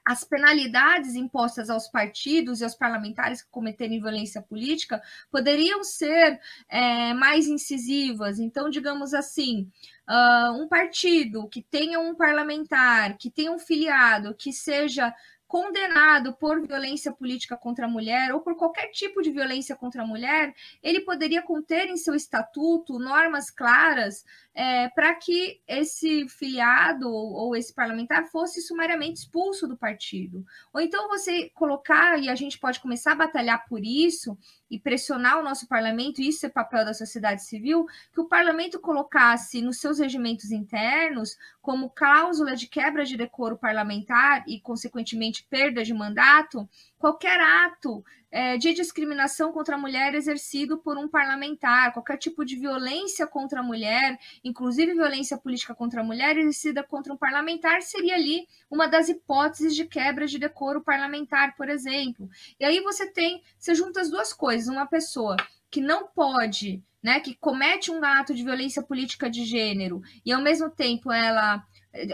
as 0.05 0.23
penalidades 0.23 1.15
impostas 1.15 1.69
aos 1.69 1.87
partidos 1.87 2.61
e 2.61 2.63
aos 2.63 2.75
parlamentares 2.75 3.41
que 3.41 3.49
cometerem 3.49 3.99
violência 3.99 4.41
política 4.41 5.01
poderiam 5.31 5.83
ser 5.83 6.39
é, 6.67 7.13
mais 7.13 7.47
incisivas. 7.47 8.39
Então, 8.39 8.69
digamos 8.69 9.13
assim, 9.13 9.69
uh, 10.07 10.61
um 10.61 10.67
partido 10.67 11.47
que 11.47 11.61
tenha 11.61 11.99
um 11.99 12.15
parlamentar, 12.15 13.17
que 13.17 13.29
tenha 13.29 13.51
um 13.51 13.59
filiado, 13.59 14.35
que 14.35 14.53
seja 14.53 15.13
condenado 15.49 16.31
por 16.33 16.61
violência 16.61 17.11
política 17.11 17.57
contra 17.57 17.87
a 17.87 17.89
mulher 17.89 18.31
ou 18.31 18.39
por 18.39 18.55
qualquer 18.55 18.91
tipo 18.91 19.19
de 19.19 19.31
violência 19.31 19.75
contra 19.75 20.03
a 20.03 20.05
mulher, 20.05 20.53
ele 20.83 21.01
poderia 21.01 21.41
conter 21.41 21.87
em 21.89 21.97
seu 21.97 22.13
estatuto 22.13 22.99
normas 22.99 23.49
claras 23.49 24.23
é, 24.59 24.89
para 24.89 25.15
que 25.15 25.61
esse 25.65 26.27
filiado 26.27 27.09
ou 27.09 27.55
esse 27.55 27.73
parlamentar 27.73 28.27
fosse 28.27 28.61
sumariamente 28.61 29.21
expulso 29.21 29.65
do 29.65 29.77
partido. 29.77 30.45
Ou 30.73 30.81
então 30.81 31.07
você 31.07 31.49
colocar, 31.51 32.21
e 32.21 32.27
a 32.27 32.35
gente 32.35 32.59
pode 32.59 32.81
começar 32.81 33.13
a 33.13 33.15
batalhar 33.15 33.65
por 33.69 33.79
isso, 33.81 34.37
e 34.69 34.77
pressionar 34.77 35.39
o 35.39 35.43
nosso 35.43 35.65
parlamento, 35.65 36.21
isso 36.21 36.45
é 36.45 36.49
papel 36.49 36.83
da 36.83 36.93
sociedade 36.93 37.41
civil, 37.45 37.85
que 38.13 38.19
o 38.19 38.27
parlamento 38.27 38.81
colocasse 38.81 39.61
nos 39.61 39.79
seus 39.79 39.97
regimentos 39.97 40.51
internos, 40.51 41.37
como 41.61 41.89
cláusula 41.89 42.53
de 42.53 42.67
quebra 42.67 43.05
de 43.05 43.15
decoro 43.15 43.57
parlamentar 43.57 44.43
e, 44.45 44.59
consequentemente, 44.59 45.47
perda 45.49 45.85
de 45.85 45.93
mandato, 45.93 46.67
qualquer 46.97 47.39
ato 47.39 48.03
é, 48.31 48.57
de 48.57 48.73
discriminação 48.73 49.51
contra 49.51 49.75
a 49.75 49.77
mulher 49.77 50.13
exercido 50.13 50.77
por 50.77 50.97
um 50.97 51.07
parlamentar, 51.07 51.93
qualquer 51.93 52.17
tipo 52.17 52.45
de 52.45 52.55
violência 52.55 53.25
contra 53.25 53.59
a 53.59 53.63
mulher, 53.63 54.17
inclusive 54.43 54.93
violência 54.93 55.37
política 55.37 55.73
contra 55.73 56.01
a 56.01 56.03
mulher 56.03 56.37
exercida 56.37 56.83
contra 56.83 57.13
um 57.13 57.17
parlamentar, 57.17 57.81
seria 57.81 58.15
ali 58.15 58.47
uma 58.69 58.87
das 58.87 59.09
hipóteses 59.09 59.75
de 59.75 59.85
quebra 59.85 60.27
de 60.27 60.37
decoro 60.37 60.81
parlamentar, 60.81 61.55
por 61.55 61.69
exemplo. 61.69 62.29
E 62.59 62.65
aí 62.65 62.81
você 62.81 63.09
tem, 63.11 63.41
você 63.57 63.73
junta 63.73 64.01
as 64.01 64.09
duas 64.09 64.33
coisas, 64.33 64.67
uma 64.67 64.85
pessoa 64.85 65.35
que 65.71 65.81
não 65.81 66.07
pode, 66.07 66.83
né, 67.01 67.19
que 67.19 67.35
comete 67.35 67.91
um 67.91 68.03
ato 68.03 68.33
de 68.33 68.43
violência 68.43 68.81
política 68.81 69.29
de 69.29 69.45
gênero 69.45 70.01
e 70.25 70.31
ao 70.31 70.41
mesmo 70.41 70.69
tempo 70.69 71.11
ela 71.11 71.63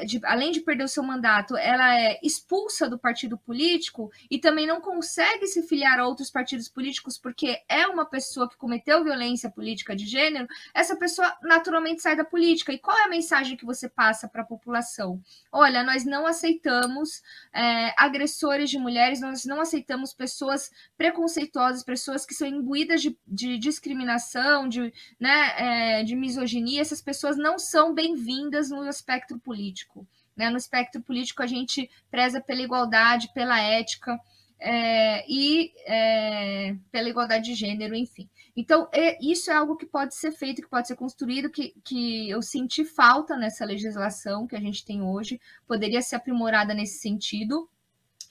de, 0.06 0.20
além 0.24 0.51
de 0.51 0.62
perder 0.62 0.84
o 0.84 0.89
seu 0.89 1.04
mandato, 1.04 1.56
ela 1.58 2.00
é 2.00 2.20
expulsa 2.24 2.89
do 2.89 2.98
partido 2.98 3.38
político 3.38 4.12
e 4.30 4.39
também 4.39 4.65
não 4.65 4.82
consegue 4.82 5.48
se 5.48 5.62
filiar 5.63 6.00
a 6.00 6.08
outros 6.08 6.32
partidos 6.32 6.68
políticos 6.68 7.18
porque 7.18 7.62
é 7.68 7.88
uma 7.88 8.06
pessoa 8.06 8.50
que 8.50 8.58
cometeu 8.58 9.04
violência 9.04 9.50
política 9.50 9.96
de 9.96 10.06
gênero, 10.06 10.48
essa 10.74 10.96
pessoa 10.96 11.36
naturalmente 11.42 12.01
sai 12.01 12.15
da 12.15 12.25
política. 12.25 12.74
E 12.74 12.80
qual 12.80 12.98
é 12.98 13.04
a 13.04 13.10
mensagem 13.10 13.58
que 13.58 13.65
você 13.65 13.88
passa 13.88 14.27
para 14.27 14.42
a 14.42 14.46
população? 14.46 15.22
Olha, 15.51 15.84
nós 15.84 16.06
não 16.06 16.25
aceitamos 16.25 17.22
é, 17.54 17.94
agressores 17.98 18.70
de 18.70 18.77
mulheres, 18.77 19.22
nós 19.22 19.46
não 19.46 19.62
aceitamos 19.62 20.13
pessoas 20.13 20.72
preconceituosas, 20.98 21.84
pessoas 21.84 22.25
que 22.25 22.34
são 22.34 22.48
imbuídas 22.48 23.01
de, 23.01 23.18
de 23.27 23.58
discriminação, 23.58 24.68
de, 24.68 24.94
né, 25.20 26.00
é, 26.00 26.04
de 26.04 26.15
misoginia. 26.15 26.82
Essas 26.82 27.01
pessoas 27.01 27.38
não 27.38 27.60
são 27.60 27.94
bem-vindas 27.94 28.70
no 28.70 28.88
espectro 28.88 29.39
político 29.39 29.75
político. 29.75 30.08
Né? 30.36 30.50
No 30.50 30.58
espectro 30.58 31.01
político, 31.01 31.44
a 31.44 31.48
gente 31.48 31.89
preza 32.10 32.39
pela 32.39 32.62
igualdade, 32.62 33.32
pela 33.34 33.60
ética 33.60 34.17
é, 34.60 35.25
e 35.29 35.74
é, 35.86 36.75
pela 36.91 37.10
igualdade 37.10 37.46
de 37.46 37.55
gênero, 37.55 37.94
enfim. 37.94 38.29
Então, 38.55 38.88
é, 38.94 39.17
isso 39.22 39.51
é 39.51 39.53
algo 39.53 39.75
que 39.75 39.86
pode 39.86 40.15
ser 40.15 40.32
feito, 40.32 40.62
que 40.62 40.70
pode 40.70 40.88
ser 40.88 40.96
construído, 40.96 41.50
que, 41.50 41.75
que 41.84 42.29
eu 42.29 42.41
senti 42.41 42.86
falta 42.86 43.36
nessa 43.36 43.65
legislação 43.65 44.48
que 44.48 44.55
a 44.55 44.62
gente 44.62 44.86
tem 44.86 45.01
hoje, 45.01 45.41
poderia 45.67 46.01
ser 46.01 46.15
aprimorada 46.15 46.74
nesse 46.74 47.00
sentido. 47.00 47.70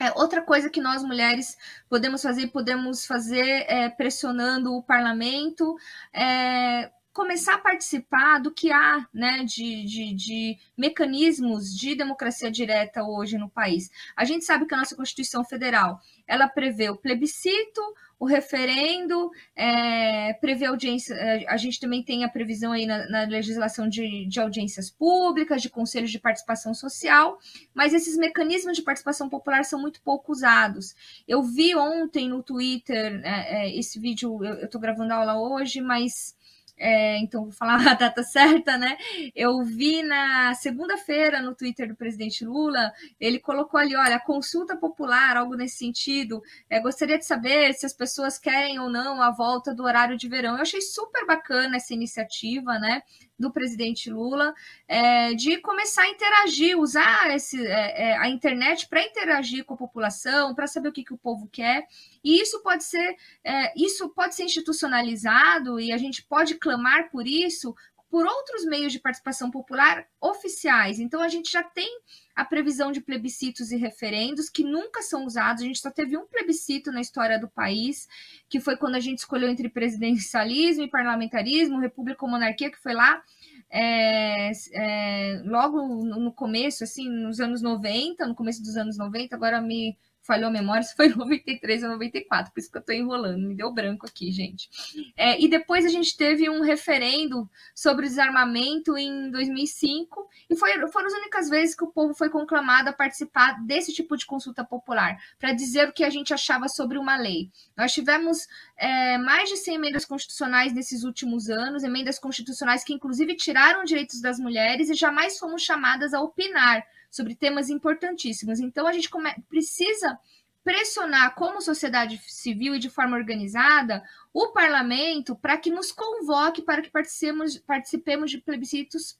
É, 0.00 0.10
outra 0.12 0.42
coisa 0.42 0.70
que 0.70 0.80
nós 0.80 1.04
mulheres 1.04 1.56
podemos 1.88 2.22
fazer, 2.22 2.48
podemos 2.48 3.06
fazer 3.06 3.64
é, 3.68 3.88
pressionando 3.90 4.74
o 4.74 4.82
parlamento, 4.82 5.76
é, 6.12 6.90
começar 7.14 7.54
a 7.54 7.59
participar 7.59 8.40
do 8.40 8.50
que 8.50 8.73
há 8.73 9.06
né, 9.14 9.44
de, 9.44 9.85
de, 9.85 10.12
de, 10.12 10.59
mecanismos 10.76 11.73
de 11.73 11.94
democracia 11.94 12.50
direta 12.50 13.04
hoje 13.04 13.38
no 13.38 13.49
país. 13.49 13.88
A 14.16 14.25
gente 14.25 14.44
sabe 14.44 14.66
que 14.66 14.75
a 14.75 14.78
nossa 14.78 14.97
Constituição 14.97 15.44
Federal 15.44 16.00
ela 16.26 16.49
prevê 16.49 16.90
o 16.90 16.97
plebiscito, 16.97 17.80
o 18.18 18.26
referendo, 18.26 19.30
é, 19.54 20.33
prevê 20.35 20.66
audiência. 20.66 21.14
É, 21.14 21.47
a 21.49 21.56
gente 21.56 21.78
também 21.78 22.02
tem 22.02 22.25
a 22.25 22.28
previsão 22.28 22.73
aí 22.73 22.85
na, 22.85 23.09
na 23.09 23.23
legislação 23.23 23.88
de, 23.88 24.26
de, 24.26 24.40
audiências 24.40 24.90
públicas, 24.90 25.62
de 25.62 25.71
conselhos 25.71 26.11
de 26.11 26.18
participação 26.18 26.75
social, 26.75 27.38
mas 27.73 27.94
esses 27.94 28.16
mecanismos 28.16 28.76
de 28.76 28.83
participação 28.83 29.28
popular 29.28 29.64
são 29.64 29.80
muito 29.80 30.02
pouco 30.02 30.33
usados. 30.33 30.97
Eu 31.28 31.44
vi 31.44 31.76
ontem 31.76 32.28
no 32.28 32.42
Twitter 32.42 33.21
é, 33.23 33.66
é 33.66 33.78
esse 33.78 34.00
vídeo, 34.00 34.44
eu 34.44 34.64
estou 34.64 34.80
gravando 34.80 35.14
aula 35.14 35.38
hoje, 35.38 35.80
mas 35.80 36.35
é, 36.76 37.19
então 37.19 37.45
vou 37.45 37.52
falar 37.52 37.76
a 37.88 37.95
data 37.95 38.23
certa, 38.23 38.76
né? 38.76 38.97
Eu 39.35 39.62
vi 39.62 40.02
na 40.02 40.54
segunda-feira 40.54 41.40
no 41.40 41.54
Twitter 41.54 41.88
do 41.88 41.97
presidente 41.97 42.45
Lula, 42.45 42.93
ele 43.21 43.38
colocou 43.38 43.78
ali: 43.78 43.95
olha, 43.97 44.19
consulta 44.19 44.76
popular, 44.76 45.37
algo 45.37 45.54
nesse 45.54 45.76
sentido. 45.76 46.43
É, 46.69 46.81
gostaria 46.81 47.19
de 47.19 47.25
saber 47.25 47.73
se 47.75 47.87
as 47.87 47.93
pessoas 47.93 48.38
querem 48.38 48.78
ou 48.78 48.90
não 48.90 49.23
a 49.23 49.31
volta 49.31 49.75
do 49.75 49.85
horário 49.85 50.16
de 50.16 50.28
verão. 50.28 50.57
Eu 50.57 50.62
achei 50.62 50.81
super 50.81 51.26
bacana 51.26 51.76
essa 51.76 51.95
iniciativa, 51.95 52.78
né? 52.78 53.02
Do 53.38 53.50
presidente 53.50 54.10
Lula 54.10 54.54
é, 54.86 55.34
de 55.34 55.58
começar 55.58 56.02
a 56.02 56.08
interagir, 56.08 56.78
usar 56.78 57.34
esse, 57.34 57.64
é, 57.66 58.10
é 58.10 58.18
a 58.18 58.28
internet 58.28 58.88
para 58.88 59.02
interagir 59.02 59.64
com 59.64 59.75
a 59.75 59.78
população, 59.78 60.54
para 60.54 60.66
saber 60.66 60.88
o 60.88 60.92
que, 60.92 61.04
que 61.04 61.14
o 61.14 61.18
povo 61.18 61.49
quer. 61.50 61.86
E 62.23 62.40
isso 62.40 62.62
pode 62.62 62.84
ser 62.84 63.16
é, 63.42 63.73
isso 63.76 64.08
pode 64.10 64.34
ser 64.34 64.44
institucionalizado 64.44 65.80
e 65.80 65.92
a 65.92 65.99
gente 65.99 66.23
pode 66.25 66.54
clamar 66.54 67.10
por 67.10 67.26
isso 67.26 67.75
por 68.14 68.26
outros 68.26 68.64
meios 68.64 68.92
de 68.92 69.00
participação 69.00 69.50
popular 69.50 70.06
oficiais. 70.20 71.00
Então 71.00 71.20
a 71.20 71.26
gente 71.26 71.50
já 71.50 71.64
tem 71.64 71.88
a 72.32 72.44
previsão 72.44 72.92
de 72.92 73.00
plebiscitos 73.00 73.72
e 73.72 73.76
referendos 73.76 74.48
que 74.48 74.62
nunca 74.62 75.02
são 75.02 75.24
usados. 75.24 75.64
A 75.64 75.66
gente 75.66 75.80
só 75.80 75.90
teve 75.90 76.16
um 76.16 76.24
plebiscito 76.24 76.92
na 76.92 77.00
história 77.00 77.40
do 77.40 77.48
país, 77.48 78.06
que 78.48 78.60
foi 78.60 78.76
quando 78.76 78.94
a 78.94 79.00
gente 79.00 79.18
escolheu 79.18 79.48
entre 79.48 79.68
presidencialismo 79.68 80.84
e 80.84 80.88
parlamentarismo, 80.88 81.80
república 81.80 82.24
ou 82.24 82.30
monarquia, 82.30 82.70
que 82.70 82.80
foi 82.80 82.94
lá 82.94 83.20
é, 83.68 84.52
é, 84.74 85.42
logo 85.44 85.82
no 86.04 86.32
começo, 86.32 86.84
assim, 86.84 87.08
nos 87.08 87.40
anos 87.40 87.62
90, 87.62 88.28
no 88.28 88.36
começo 88.36 88.62
dos 88.62 88.76
anos 88.76 88.96
90, 88.96 89.34
agora 89.34 89.60
me 89.60 89.98
falhou 90.25 90.49
a 90.49 90.52
memória, 90.52 90.82
se 90.82 90.97
foi 90.97 91.08
93 91.08 91.82
ou 91.84 91.91
94, 91.91 92.52
por 92.52 92.58
isso 92.58 92.71
que 92.71 92.76
eu 92.76 92.80
estou 92.80 92.95
enrolando, 92.95 93.47
me 93.47 93.54
deu 93.54 93.71
branco 93.73 94.06
aqui, 94.06 94.32
gente. 94.32 94.69
É, 95.17 95.41
e 95.41 95.49
depois 95.49 95.84
a 95.84 95.89
gente 95.89 96.17
teve 96.17 96.49
um 96.49 96.63
referendo 96.63 97.49
sobre 97.75 98.06
desarmamento 98.06 98.97
em 98.97 99.30
2005, 99.30 100.28
e 100.49 100.56
foi, 100.56 100.73
foram 100.89 101.06
as 101.06 101.13
únicas 101.13 101.49
vezes 101.49 101.76
que 101.76 101.84
o 101.84 101.93
povo 101.93 102.15
foi 102.15 102.30
conclamado 102.30 102.89
a 102.89 102.93
participar 102.93 103.63
desse 103.65 103.93
tipo 103.93 104.17
de 104.17 104.26
consulta 104.26 104.65
popular, 104.65 105.17
para 105.39 105.52
dizer 105.52 105.89
o 105.89 105.93
que 105.93 106.04
a 106.04 106.10
gente 106.10 106.32
achava 106.32 106.69
sobre 106.69 106.99
uma 106.99 107.17
lei. 107.17 107.50
Nós 107.76 107.93
tivemos 107.93 108.47
é, 108.76 109.19
mais 109.19 109.50
de 109.50 109.56
100 109.58 109.75
emendas 109.75 110.04
constitucionais 110.04 110.73
nesses 110.73 111.04
últimos 111.04 111.50
anos, 111.50 111.82
emendas 111.82 112.19
constitucionais 112.19 112.82
que 112.82 112.95
inclusive 112.95 113.37
tiraram 113.37 113.84
direitos 113.84 114.21
das 114.21 114.39
mulheres 114.39 114.89
e 114.89 114.95
jamais 114.95 115.39
fomos 115.39 115.63
chamadas 115.63 116.15
a 116.15 116.21
opinar 116.21 116.84
sobre 117.14 117.36
temas 117.36 117.70
importantíssimos. 117.70 118.58
Então, 118.58 118.88
a 118.88 118.92
gente 118.92 119.08
precisa 119.48 120.18
pressionar 120.64 121.34
como 121.36 121.60
sociedade 121.60 122.20
civil 122.26 122.74
e 122.74 122.78
de 122.78 122.90
forma 122.90 123.16
organizada 123.16 124.02
o 124.32 124.48
parlamento 124.48 125.36
para 125.36 125.56
que 125.56 125.70
nos 125.70 125.92
convoque 125.92 126.62
para 126.62 126.82
que 126.82 126.90
participemos, 126.90 127.58
participemos 127.58 128.30
de 128.32 128.38
plebiscitos 128.38 129.16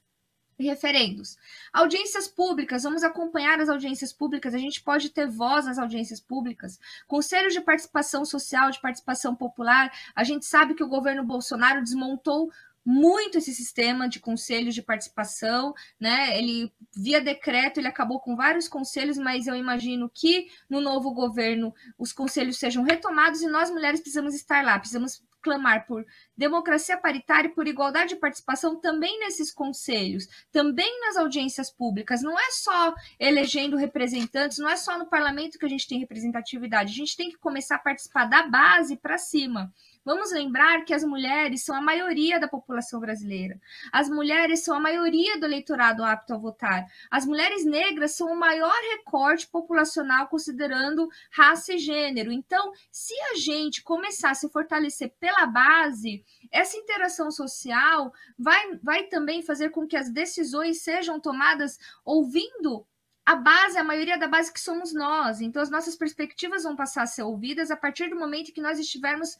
e 0.57 0.65
referendos. 0.65 1.37
Audiências 1.71 2.27
públicas, 2.27 2.83
vamos 2.83 3.03
acompanhar 3.03 3.59
as 3.59 3.69
audiências 3.69 4.11
públicas, 4.11 4.53
a 4.53 4.57
gente 4.57 4.81
pode 4.81 5.09
ter 5.09 5.27
voz 5.27 5.65
nas 5.65 5.77
audiências 5.77 6.19
públicas. 6.19 6.79
Conselhos 7.07 7.53
de 7.53 7.61
participação 7.61 8.25
social, 8.25 8.71
de 8.71 8.81
participação 8.81 9.35
popular, 9.35 9.91
a 10.13 10.23
gente 10.23 10.45
sabe 10.45 10.73
que 10.73 10.83
o 10.83 10.87
governo 10.87 11.23
Bolsonaro 11.23 11.83
desmontou 11.83 12.51
muito 12.85 13.37
esse 13.37 13.53
sistema 13.53 14.07
de 14.07 14.19
conselhos 14.19 14.75
de 14.75 14.83
participação, 14.83 15.73
né? 15.99 16.37
Ele 16.37 16.71
via 16.95 17.19
decreto, 17.19 17.79
ele 17.79 17.87
acabou 17.87 18.19
com 18.19 18.35
vários 18.35 18.67
conselhos, 18.67 19.17
mas 19.17 19.47
eu 19.47 19.55
imagino 19.55 20.09
que 20.13 20.47
no 20.69 20.79
novo 20.79 21.11
governo 21.11 21.73
os 21.97 22.13
conselhos 22.13 22.57
sejam 22.57 22.83
retomados 22.83 23.41
e 23.41 23.47
nós 23.47 23.71
mulheres 23.71 23.99
precisamos 23.99 24.35
estar 24.35 24.63
lá, 24.63 24.77
precisamos 24.77 25.23
clamar 25.45 25.85
por 25.85 26.03
democracia 26.35 26.97
paritária 26.97 27.47
e 27.47 27.53
por 27.53 27.67
igualdade 27.67 28.15
de 28.15 28.19
participação 28.19 28.81
também 28.81 29.19
nesses 29.19 29.51
conselhos, 29.51 30.27
também 30.51 30.99
nas 31.01 31.17
audiências 31.17 31.69
públicas. 31.69 32.23
Não 32.23 32.37
é 32.37 32.49
só 32.49 32.95
elegendo 33.19 33.77
representantes, 33.77 34.57
não 34.57 34.67
é 34.67 34.75
só 34.75 34.97
no 34.97 35.05
parlamento 35.05 35.59
que 35.59 35.65
a 35.65 35.69
gente 35.69 35.87
tem 35.87 35.99
representatividade, 35.99 36.91
a 36.91 36.95
gente 36.95 37.15
tem 37.15 37.29
que 37.29 37.37
começar 37.37 37.75
a 37.75 37.79
participar 37.79 38.25
da 38.25 38.47
base 38.47 38.97
para 38.97 39.19
cima. 39.19 39.71
Vamos 40.05 40.31
lembrar 40.31 40.85
que 40.85 40.93
as 40.93 41.03
mulheres 41.03 41.63
são 41.63 41.75
a 41.75 41.81
maioria 41.81 42.39
da 42.39 42.47
população 42.47 42.99
brasileira. 42.99 43.59
As 43.91 44.07
mulheres 44.07 44.63
são 44.63 44.75
a 44.75 44.79
maioria 44.79 45.39
do 45.39 45.47
eleitorado 45.47 46.03
apto 46.03 46.35
a 46.35 46.37
votar. 46.37 46.85
As 47.09 47.25
mulheres 47.25 47.65
negras 47.65 48.11
são 48.11 48.31
o 48.31 48.39
maior 48.39 48.75
recorte 48.91 49.47
populacional 49.47 50.27
considerando 50.27 51.09
raça 51.31 51.73
e 51.73 51.79
gênero. 51.79 52.31
Então, 52.31 52.71
se 52.91 53.15
a 53.31 53.35
gente 53.35 53.81
começar 53.81 54.29
a 54.29 54.35
se 54.35 54.47
fortalecer 54.47 55.11
pela 55.19 55.47
base, 55.47 56.23
essa 56.51 56.77
interação 56.77 57.31
social 57.31 58.13
vai, 58.37 58.75
vai 58.83 59.03
também 59.05 59.41
fazer 59.41 59.71
com 59.71 59.87
que 59.87 59.97
as 59.97 60.11
decisões 60.11 60.83
sejam 60.83 61.19
tomadas 61.19 61.79
ouvindo 62.05 62.85
a 63.25 63.35
base, 63.35 63.75
a 63.75 63.83
maioria 63.83 64.19
da 64.19 64.27
base 64.27 64.53
que 64.53 64.59
somos 64.59 64.93
nós. 64.93 65.41
Então, 65.41 65.59
as 65.59 65.71
nossas 65.71 65.95
perspectivas 65.95 66.61
vão 66.61 66.75
passar 66.75 67.01
a 67.01 67.07
ser 67.07 67.23
ouvidas 67.23 67.71
a 67.71 67.75
partir 67.75 68.07
do 68.07 68.15
momento 68.15 68.53
que 68.53 68.61
nós 68.61 68.77
estivermos 68.77 69.35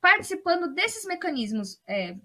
participando 0.00 0.72
desses 0.74 1.04
mecanismos. 1.04 1.80
É, 1.86 2.16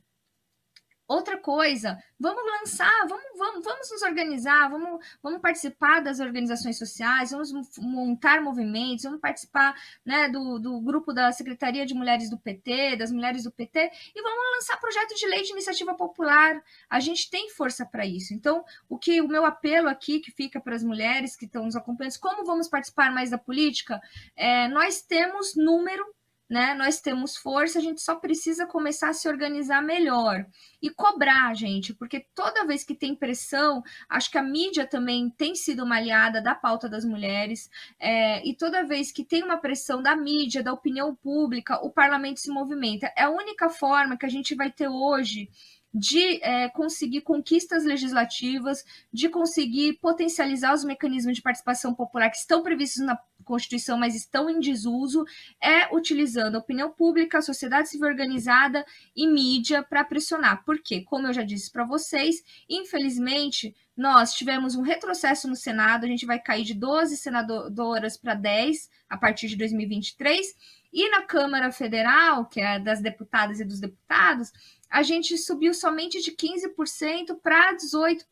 outra 1.08 1.38
coisa, 1.38 1.98
vamos 2.20 2.44
lançar, 2.46 3.08
vamos, 3.08 3.26
vamos, 3.38 3.64
vamos 3.64 3.92
nos 3.92 4.02
organizar, 4.02 4.70
vamos, 4.70 5.06
vamos 5.22 5.40
participar 5.40 6.02
das 6.02 6.20
organizações 6.20 6.78
sociais, 6.78 7.32
vamos 7.32 7.52
montar 7.78 8.42
movimentos, 8.42 9.04
vamos 9.04 9.20
participar 9.20 9.76
né, 10.04 10.30
do, 10.30 10.60
do 10.60 10.82
grupo 10.82 11.14
da 11.14 11.32
Secretaria 11.32 11.86
de 11.86 11.94
Mulheres 11.94 12.30
do 12.30 12.40
PT, 12.40 12.96
das 12.96 13.12
mulheres 13.12 13.44
do 13.44 13.52
PT, 13.52 13.92
e 14.16 14.22
vamos 14.22 14.56
lançar 14.56 14.80
projeto 14.80 15.16
de 15.16 15.28
lei 15.28 15.44
de 15.44 15.52
iniciativa 15.52 15.94
popular. 15.94 16.62
A 16.90 17.00
gente 17.00 17.30
tem 17.30 17.50
força 17.52 17.86
para 17.86 18.06
isso. 18.06 18.34
Então, 18.34 18.64
o 18.90 18.98
que 18.98 19.22
o 19.22 19.28
meu 19.28 19.46
apelo 19.46 19.88
aqui, 19.88 20.20
que 20.20 20.32
fica 20.32 20.60
para 20.60 20.76
as 20.76 20.84
mulheres 20.84 21.36
que 21.36 21.46
estão 21.46 21.66
nos 21.66 21.76
acompanhando, 21.76 22.20
como 22.20 22.46
vamos 22.46 22.68
participar 22.68 23.12
mais 23.12 23.30
da 23.30 23.38
política, 23.38 24.02
é, 24.36 24.68
nós 24.70 25.02
temos 25.02 25.56
número 25.56 26.15
né? 26.50 26.74
Nós 26.76 27.02
temos 27.02 27.36
força, 27.36 27.80
a 27.80 27.82
gente 27.82 28.02
só 28.02 28.16
precisa 28.16 28.66
começar 28.68 29.10
a 29.10 29.14
se 29.14 29.28
organizar 29.28 29.82
melhor 29.82 30.46
e 30.82 30.90
cobrar, 30.90 31.56
gente, 31.56 31.94
porque 31.94 32.28
toda 32.36 32.66
vez 32.66 32.84
que 32.84 32.94
tem 32.94 33.16
pressão, 33.16 33.84
acho 34.08 34.30
que 34.30 34.38
a 34.38 34.44
mídia 34.44 34.86
também 34.86 35.30
tem 35.30 35.56
sido 35.56 35.84
uma 35.84 35.96
aliada 35.96 36.42
da 36.42 36.54
pauta 36.54 36.88
das 36.88 37.04
mulheres, 37.04 37.70
é, 38.00 38.48
e 38.48 38.56
toda 38.56 38.86
vez 38.86 39.12
que 39.12 39.24
tem 39.24 39.44
uma 39.44 39.58
pressão 39.58 40.02
da 40.02 40.16
mídia, 40.16 40.62
da 40.62 40.74
opinião 40.74 41.16
pública, 41.16 41.84
o 41.84 41.90
parlamento 41.90 42.40
se 42.40 42.50
movimenta. 42.50 43.12
É 43.18 43.24
a 43.24 43.30
única 43.30 43.70
forma 43.70 44.18
que 44.18 44.26
a 44.26 44.30
gente 44.30 44.54
vai 44.54 44.72
ter 44.72 44.88
hoje 44.88 45.50
de 45.98 46.44
é, 46.44 46.68
conseguir 46.68 47.22
conquistas 47.22 47.86
legislativas, 47.86 48.84
de 49.14 49.30
conseguir 49.30 49.94
potencializar 50.02 50.74
os 50.74 50.84
mecanismos 50.84 51.38
de 51.38 51.42
participação 51.42 51.94
popular 51.94 52.30
que 52.30 52.36
estão 52.36 52.62
previstos 52.62 53.02
na 53.02 53.18
Constituição, 53.46 53.98
mas 53.98 54.14
estão 54.14 54.50
em 54.50 54.60
desuso, 54.60 55.24
é 55.62 55.96
utilizando 55.96 56.56
a 56.56 56.60
opinião 56.60 56.92
pública, 56.92 57.38
a 57.38 57.42
sociedade 57.42 57.88
civil 57.88 58.08
organizada 58.08 58.86
e 59.16 59.26
mídia 59.26 59.84
para 59.84 60.04
pressionar. 60.04 60.66
Porque, 60.66 61.02
como 61.02 61.28
eu 61.28 61.34
já 61.34 61.44
disse 61.44 61.72
para 61.72 61.86
vocês, 61.86 62.44
infelizmente, 62.70 63.74
nós 63.96 64.34
tivemos 64.34 64.76
um 64.76 64.82
retrocesso 64.82 65.48
no 65.48 65.56
Senado, 65.56 66.04
a 66.04 66.10
gente 66.10 66.26
vai 66.26 66.40
cair 66.40 66.66
de 66.66 66.74
12 66.74 67.16
senadoras 67.16 68.18
para 68.18 68.34
10 68.34 68.90
a 69.10 69.16
partir 69.16 69.48
de 69.48 69.56
2023, 69.56 70.54
e 70.96 71.10
na 71.10 71.24
Câmara 71.24 71.74
Federal, 71.74 72.46
que 72.46 72.62
é 72.62 72.80
das 72.80 73.02
deputadas 73.02 73.60
e 73.60 73.66
dos 73.66 73.82
deputados, 73.82 74.54
a 74.90 75.04
gente 75.04 75.38
subiu 75.38 75.74
somente 75.74 76.22
de 76.22 76.32
15% 76.32 77.40
para 77.42 77.76
18%, 77.76 78.26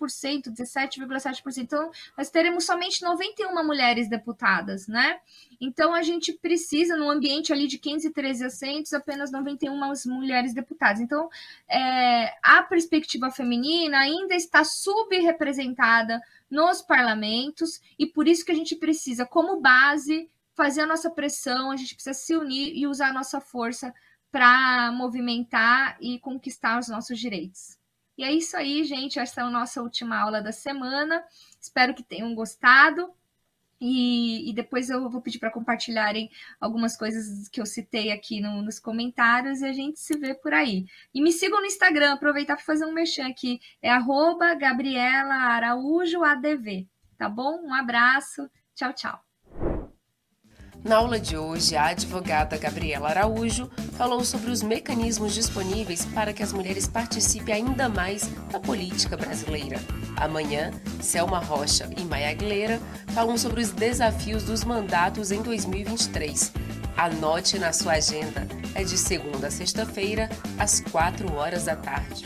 17,7%. 0.50 1.58
Então, 1.58 1.92
nós 2.18 2.30
teremos 2.30 2.66
somente 2.66 3.02
91 3.02 3.66
mulheres 3.66 4.10
deputadas, 4.10 4.88
né? 4.88 5.20
Então, 5.60 5.94
a 5.94 6.02
gente 6.02 6.34
precisa, 6.34 6.96
num 6.96 7.10
ambiente 7.10 7.52
ali 7.52 7.68
de 7.68 7.78
15, 7.78 8.12
13 8.12 8.46
assentos, 8.46 8.94
apenas 8.94 9.32
91 9.32 9.78
mulheres 10.08 10.54
deputadas. 10.54 11.00
Então, 11.02 11.30
é, 11.70 12.34
a 12.42 12.64
perspectiva 12.64 13.32
feminina 13.32 14.00
ainda 14.00 14.36
está 14.36 14.64
subrepresentada 14.64 16.22
nos 16.50 16.82
parlamentos, 16.82 17.82
e 17.98 18.06
por 18.06 18.28
isso 18.28 18.46
que 18.46 18.52
a 18.52 18.56
gente 18.56 18.76
precisa, 18.76 19.26
como 19.26 19.60
base, 19.60 20.30
fazer 20.56 20.82
a 20.82 20.88
nossa 20.88 21.10
pressão, 21.10 21.72
a 21.72 21.76
gente 21.76 21.96
precisa 21.96 22.14
se 22.14 22.36
unir 22.36 22.74
e 22.76 22.86
usar 22.86 23.10
a 23.10 23.14
nossa 23.14 23.42
força 23.42 23.94
para 24.34 24.92
movimentar 24.92 25.96
e 26.02 26.18
conquistar 26.18 26.80
os 26.80 26.88
nossos 26.88 27.20
direitos. 27.20 27.78
E 28.18 28.24
é 28.24 28.32
isso 28.32 28.58
aí, 28.58 28.84
gente. 28.84 29.20
Essa 29.20 29.42
é 29.42 29.44
a 29.44 29.50
nossa 29.50 29.80
última 29.80 30.18
aula 30.18 30.42
da 30.42 30.52
semana. 30.52 31.24
Espero 31.62 31.94
que 31.94 32.02
tenham 32.02 32.34
gostado. 32.34 33.14
E, 33.80 34.50
e 34.50 34.54
depois 34.54 34.90
eu 34.90 35.08
vou 35.08 35.22
pedir 35.22 35.38
para 35.38 35.52
compartilharem 35.52 36.32
algumas 36.60 36.98
coisas 36.98 37.48
que 37.48 37.62
eu 37.62 37.66
citei 37.66 38.12
aqui 38.12 38.42
no, 38.42 38.64
nos 38.64 38.80
comentários 38.80 39.62
e 39.62 39.66
a 39.66 39.74
gente 39.74 40.00
se 40.00 40.18
vê 40.18 40.34
por 40.34 40.52
aí. 40.52 40.88
E 41.14 41.22
me 41.22 41.32
sigam 41.32 41.60
no 41.60 41.68
Instagram, 41.68 42.14
aproveitar 42.14 42.56
para 42.56 42.66
fazer 42.66 42.86
um 42.86 42.94
mexão 42.94 43.28
aqui. 43.28 43.62
É 43.84 43.92
arroba 43.92 44.56
Gabriela 44.56 45.36
Araújo 45.36 46.24
ADV. 46.24 46.88
Tá 47.20 47.30
bom? 47.30 47.62
Um 47.62 47.74
abraço. 47.74 48.50
Tchau, 48.74 48.94
tchau. 48.94 49.33
Na 50.84 50.98
aula 50.98 51.18
de 51.18 51.38
hoje, 51.38 51.78
a 51.78 51.86
advogada 51.86 52.58
Gabriela 52.58 53.08
Araújo 53.08 53.70
falou 53.98 54.22
sobre 54.26 54.52
os 54.52 54.62
mecanismos 54.62 55.34
disponíveis 55.34 56.04
para 56.06 56.34
que 56.34 56.44
as 56.44 56.52
mulheres 56.52 56.88
participem 56.88 57.56
ainda 57.56 57.88
mais 57.88 58.30
da 58.52 58.60
política 58.60 59.16
brasileira. 59.16 59.80
Amanhã, 60.18 60.72
Selma 61.02 61.40
Rocha 61.40 61.90
e 61.96 62.04
Maia 62.04 62.32
Aguilera 62.32 62.82
falam 63.14 63.38
sobre 63.38 63.62
os 63.62 63.72
desafios 63.72 64.44
dos 64.44 64.66
mandatos 64.66 65.32
em 65.32 65.42
2023. 65.42 66.52
Anote 66.98 67.58
na 67.58 67.72
sua 67.72 67.94
agenda. 67.94 68.46
É 68.76 68.84
de 68.84 68.98
segunda 68.98 69.48
a 69.48 69.52
sexta-feira, 69.52 70.30
às 70.60 70.82
4 70.82 71.34
horas 71.34 71.64
da 71.64 71.78
tarde. 71.78 72.26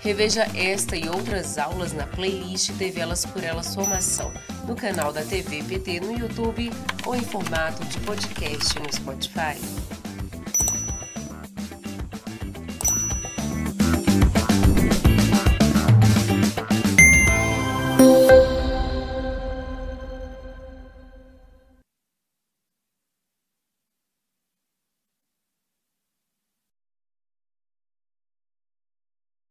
Reveja 0.00 0.46
esta 0.54 0.96
e 0.96 1.08
outras 1.08 1.58
aulas 1.58 1.92
na 1.92 2.06
playlist 2.06 2.70
TV 2.78 3.00
Elas 3.00 3.26
por 3.26 3.42
Elas 3.42 3.74
Formação, 3.74 4.32
no 4.66 4.74
canal 4.74 5.12
da 5.12 5.22
TV 5.22 5.62
PT 5.62 6.00
no 6.00 6.18
YouTube 6.18 6.70
ou 7.06 7.14
em 7.14 7.22
formato 7.22 7.84
de 7.84 7.98
podcast 8.00 8.78
no 8.78 8.92
Spotify. 8.92 9.99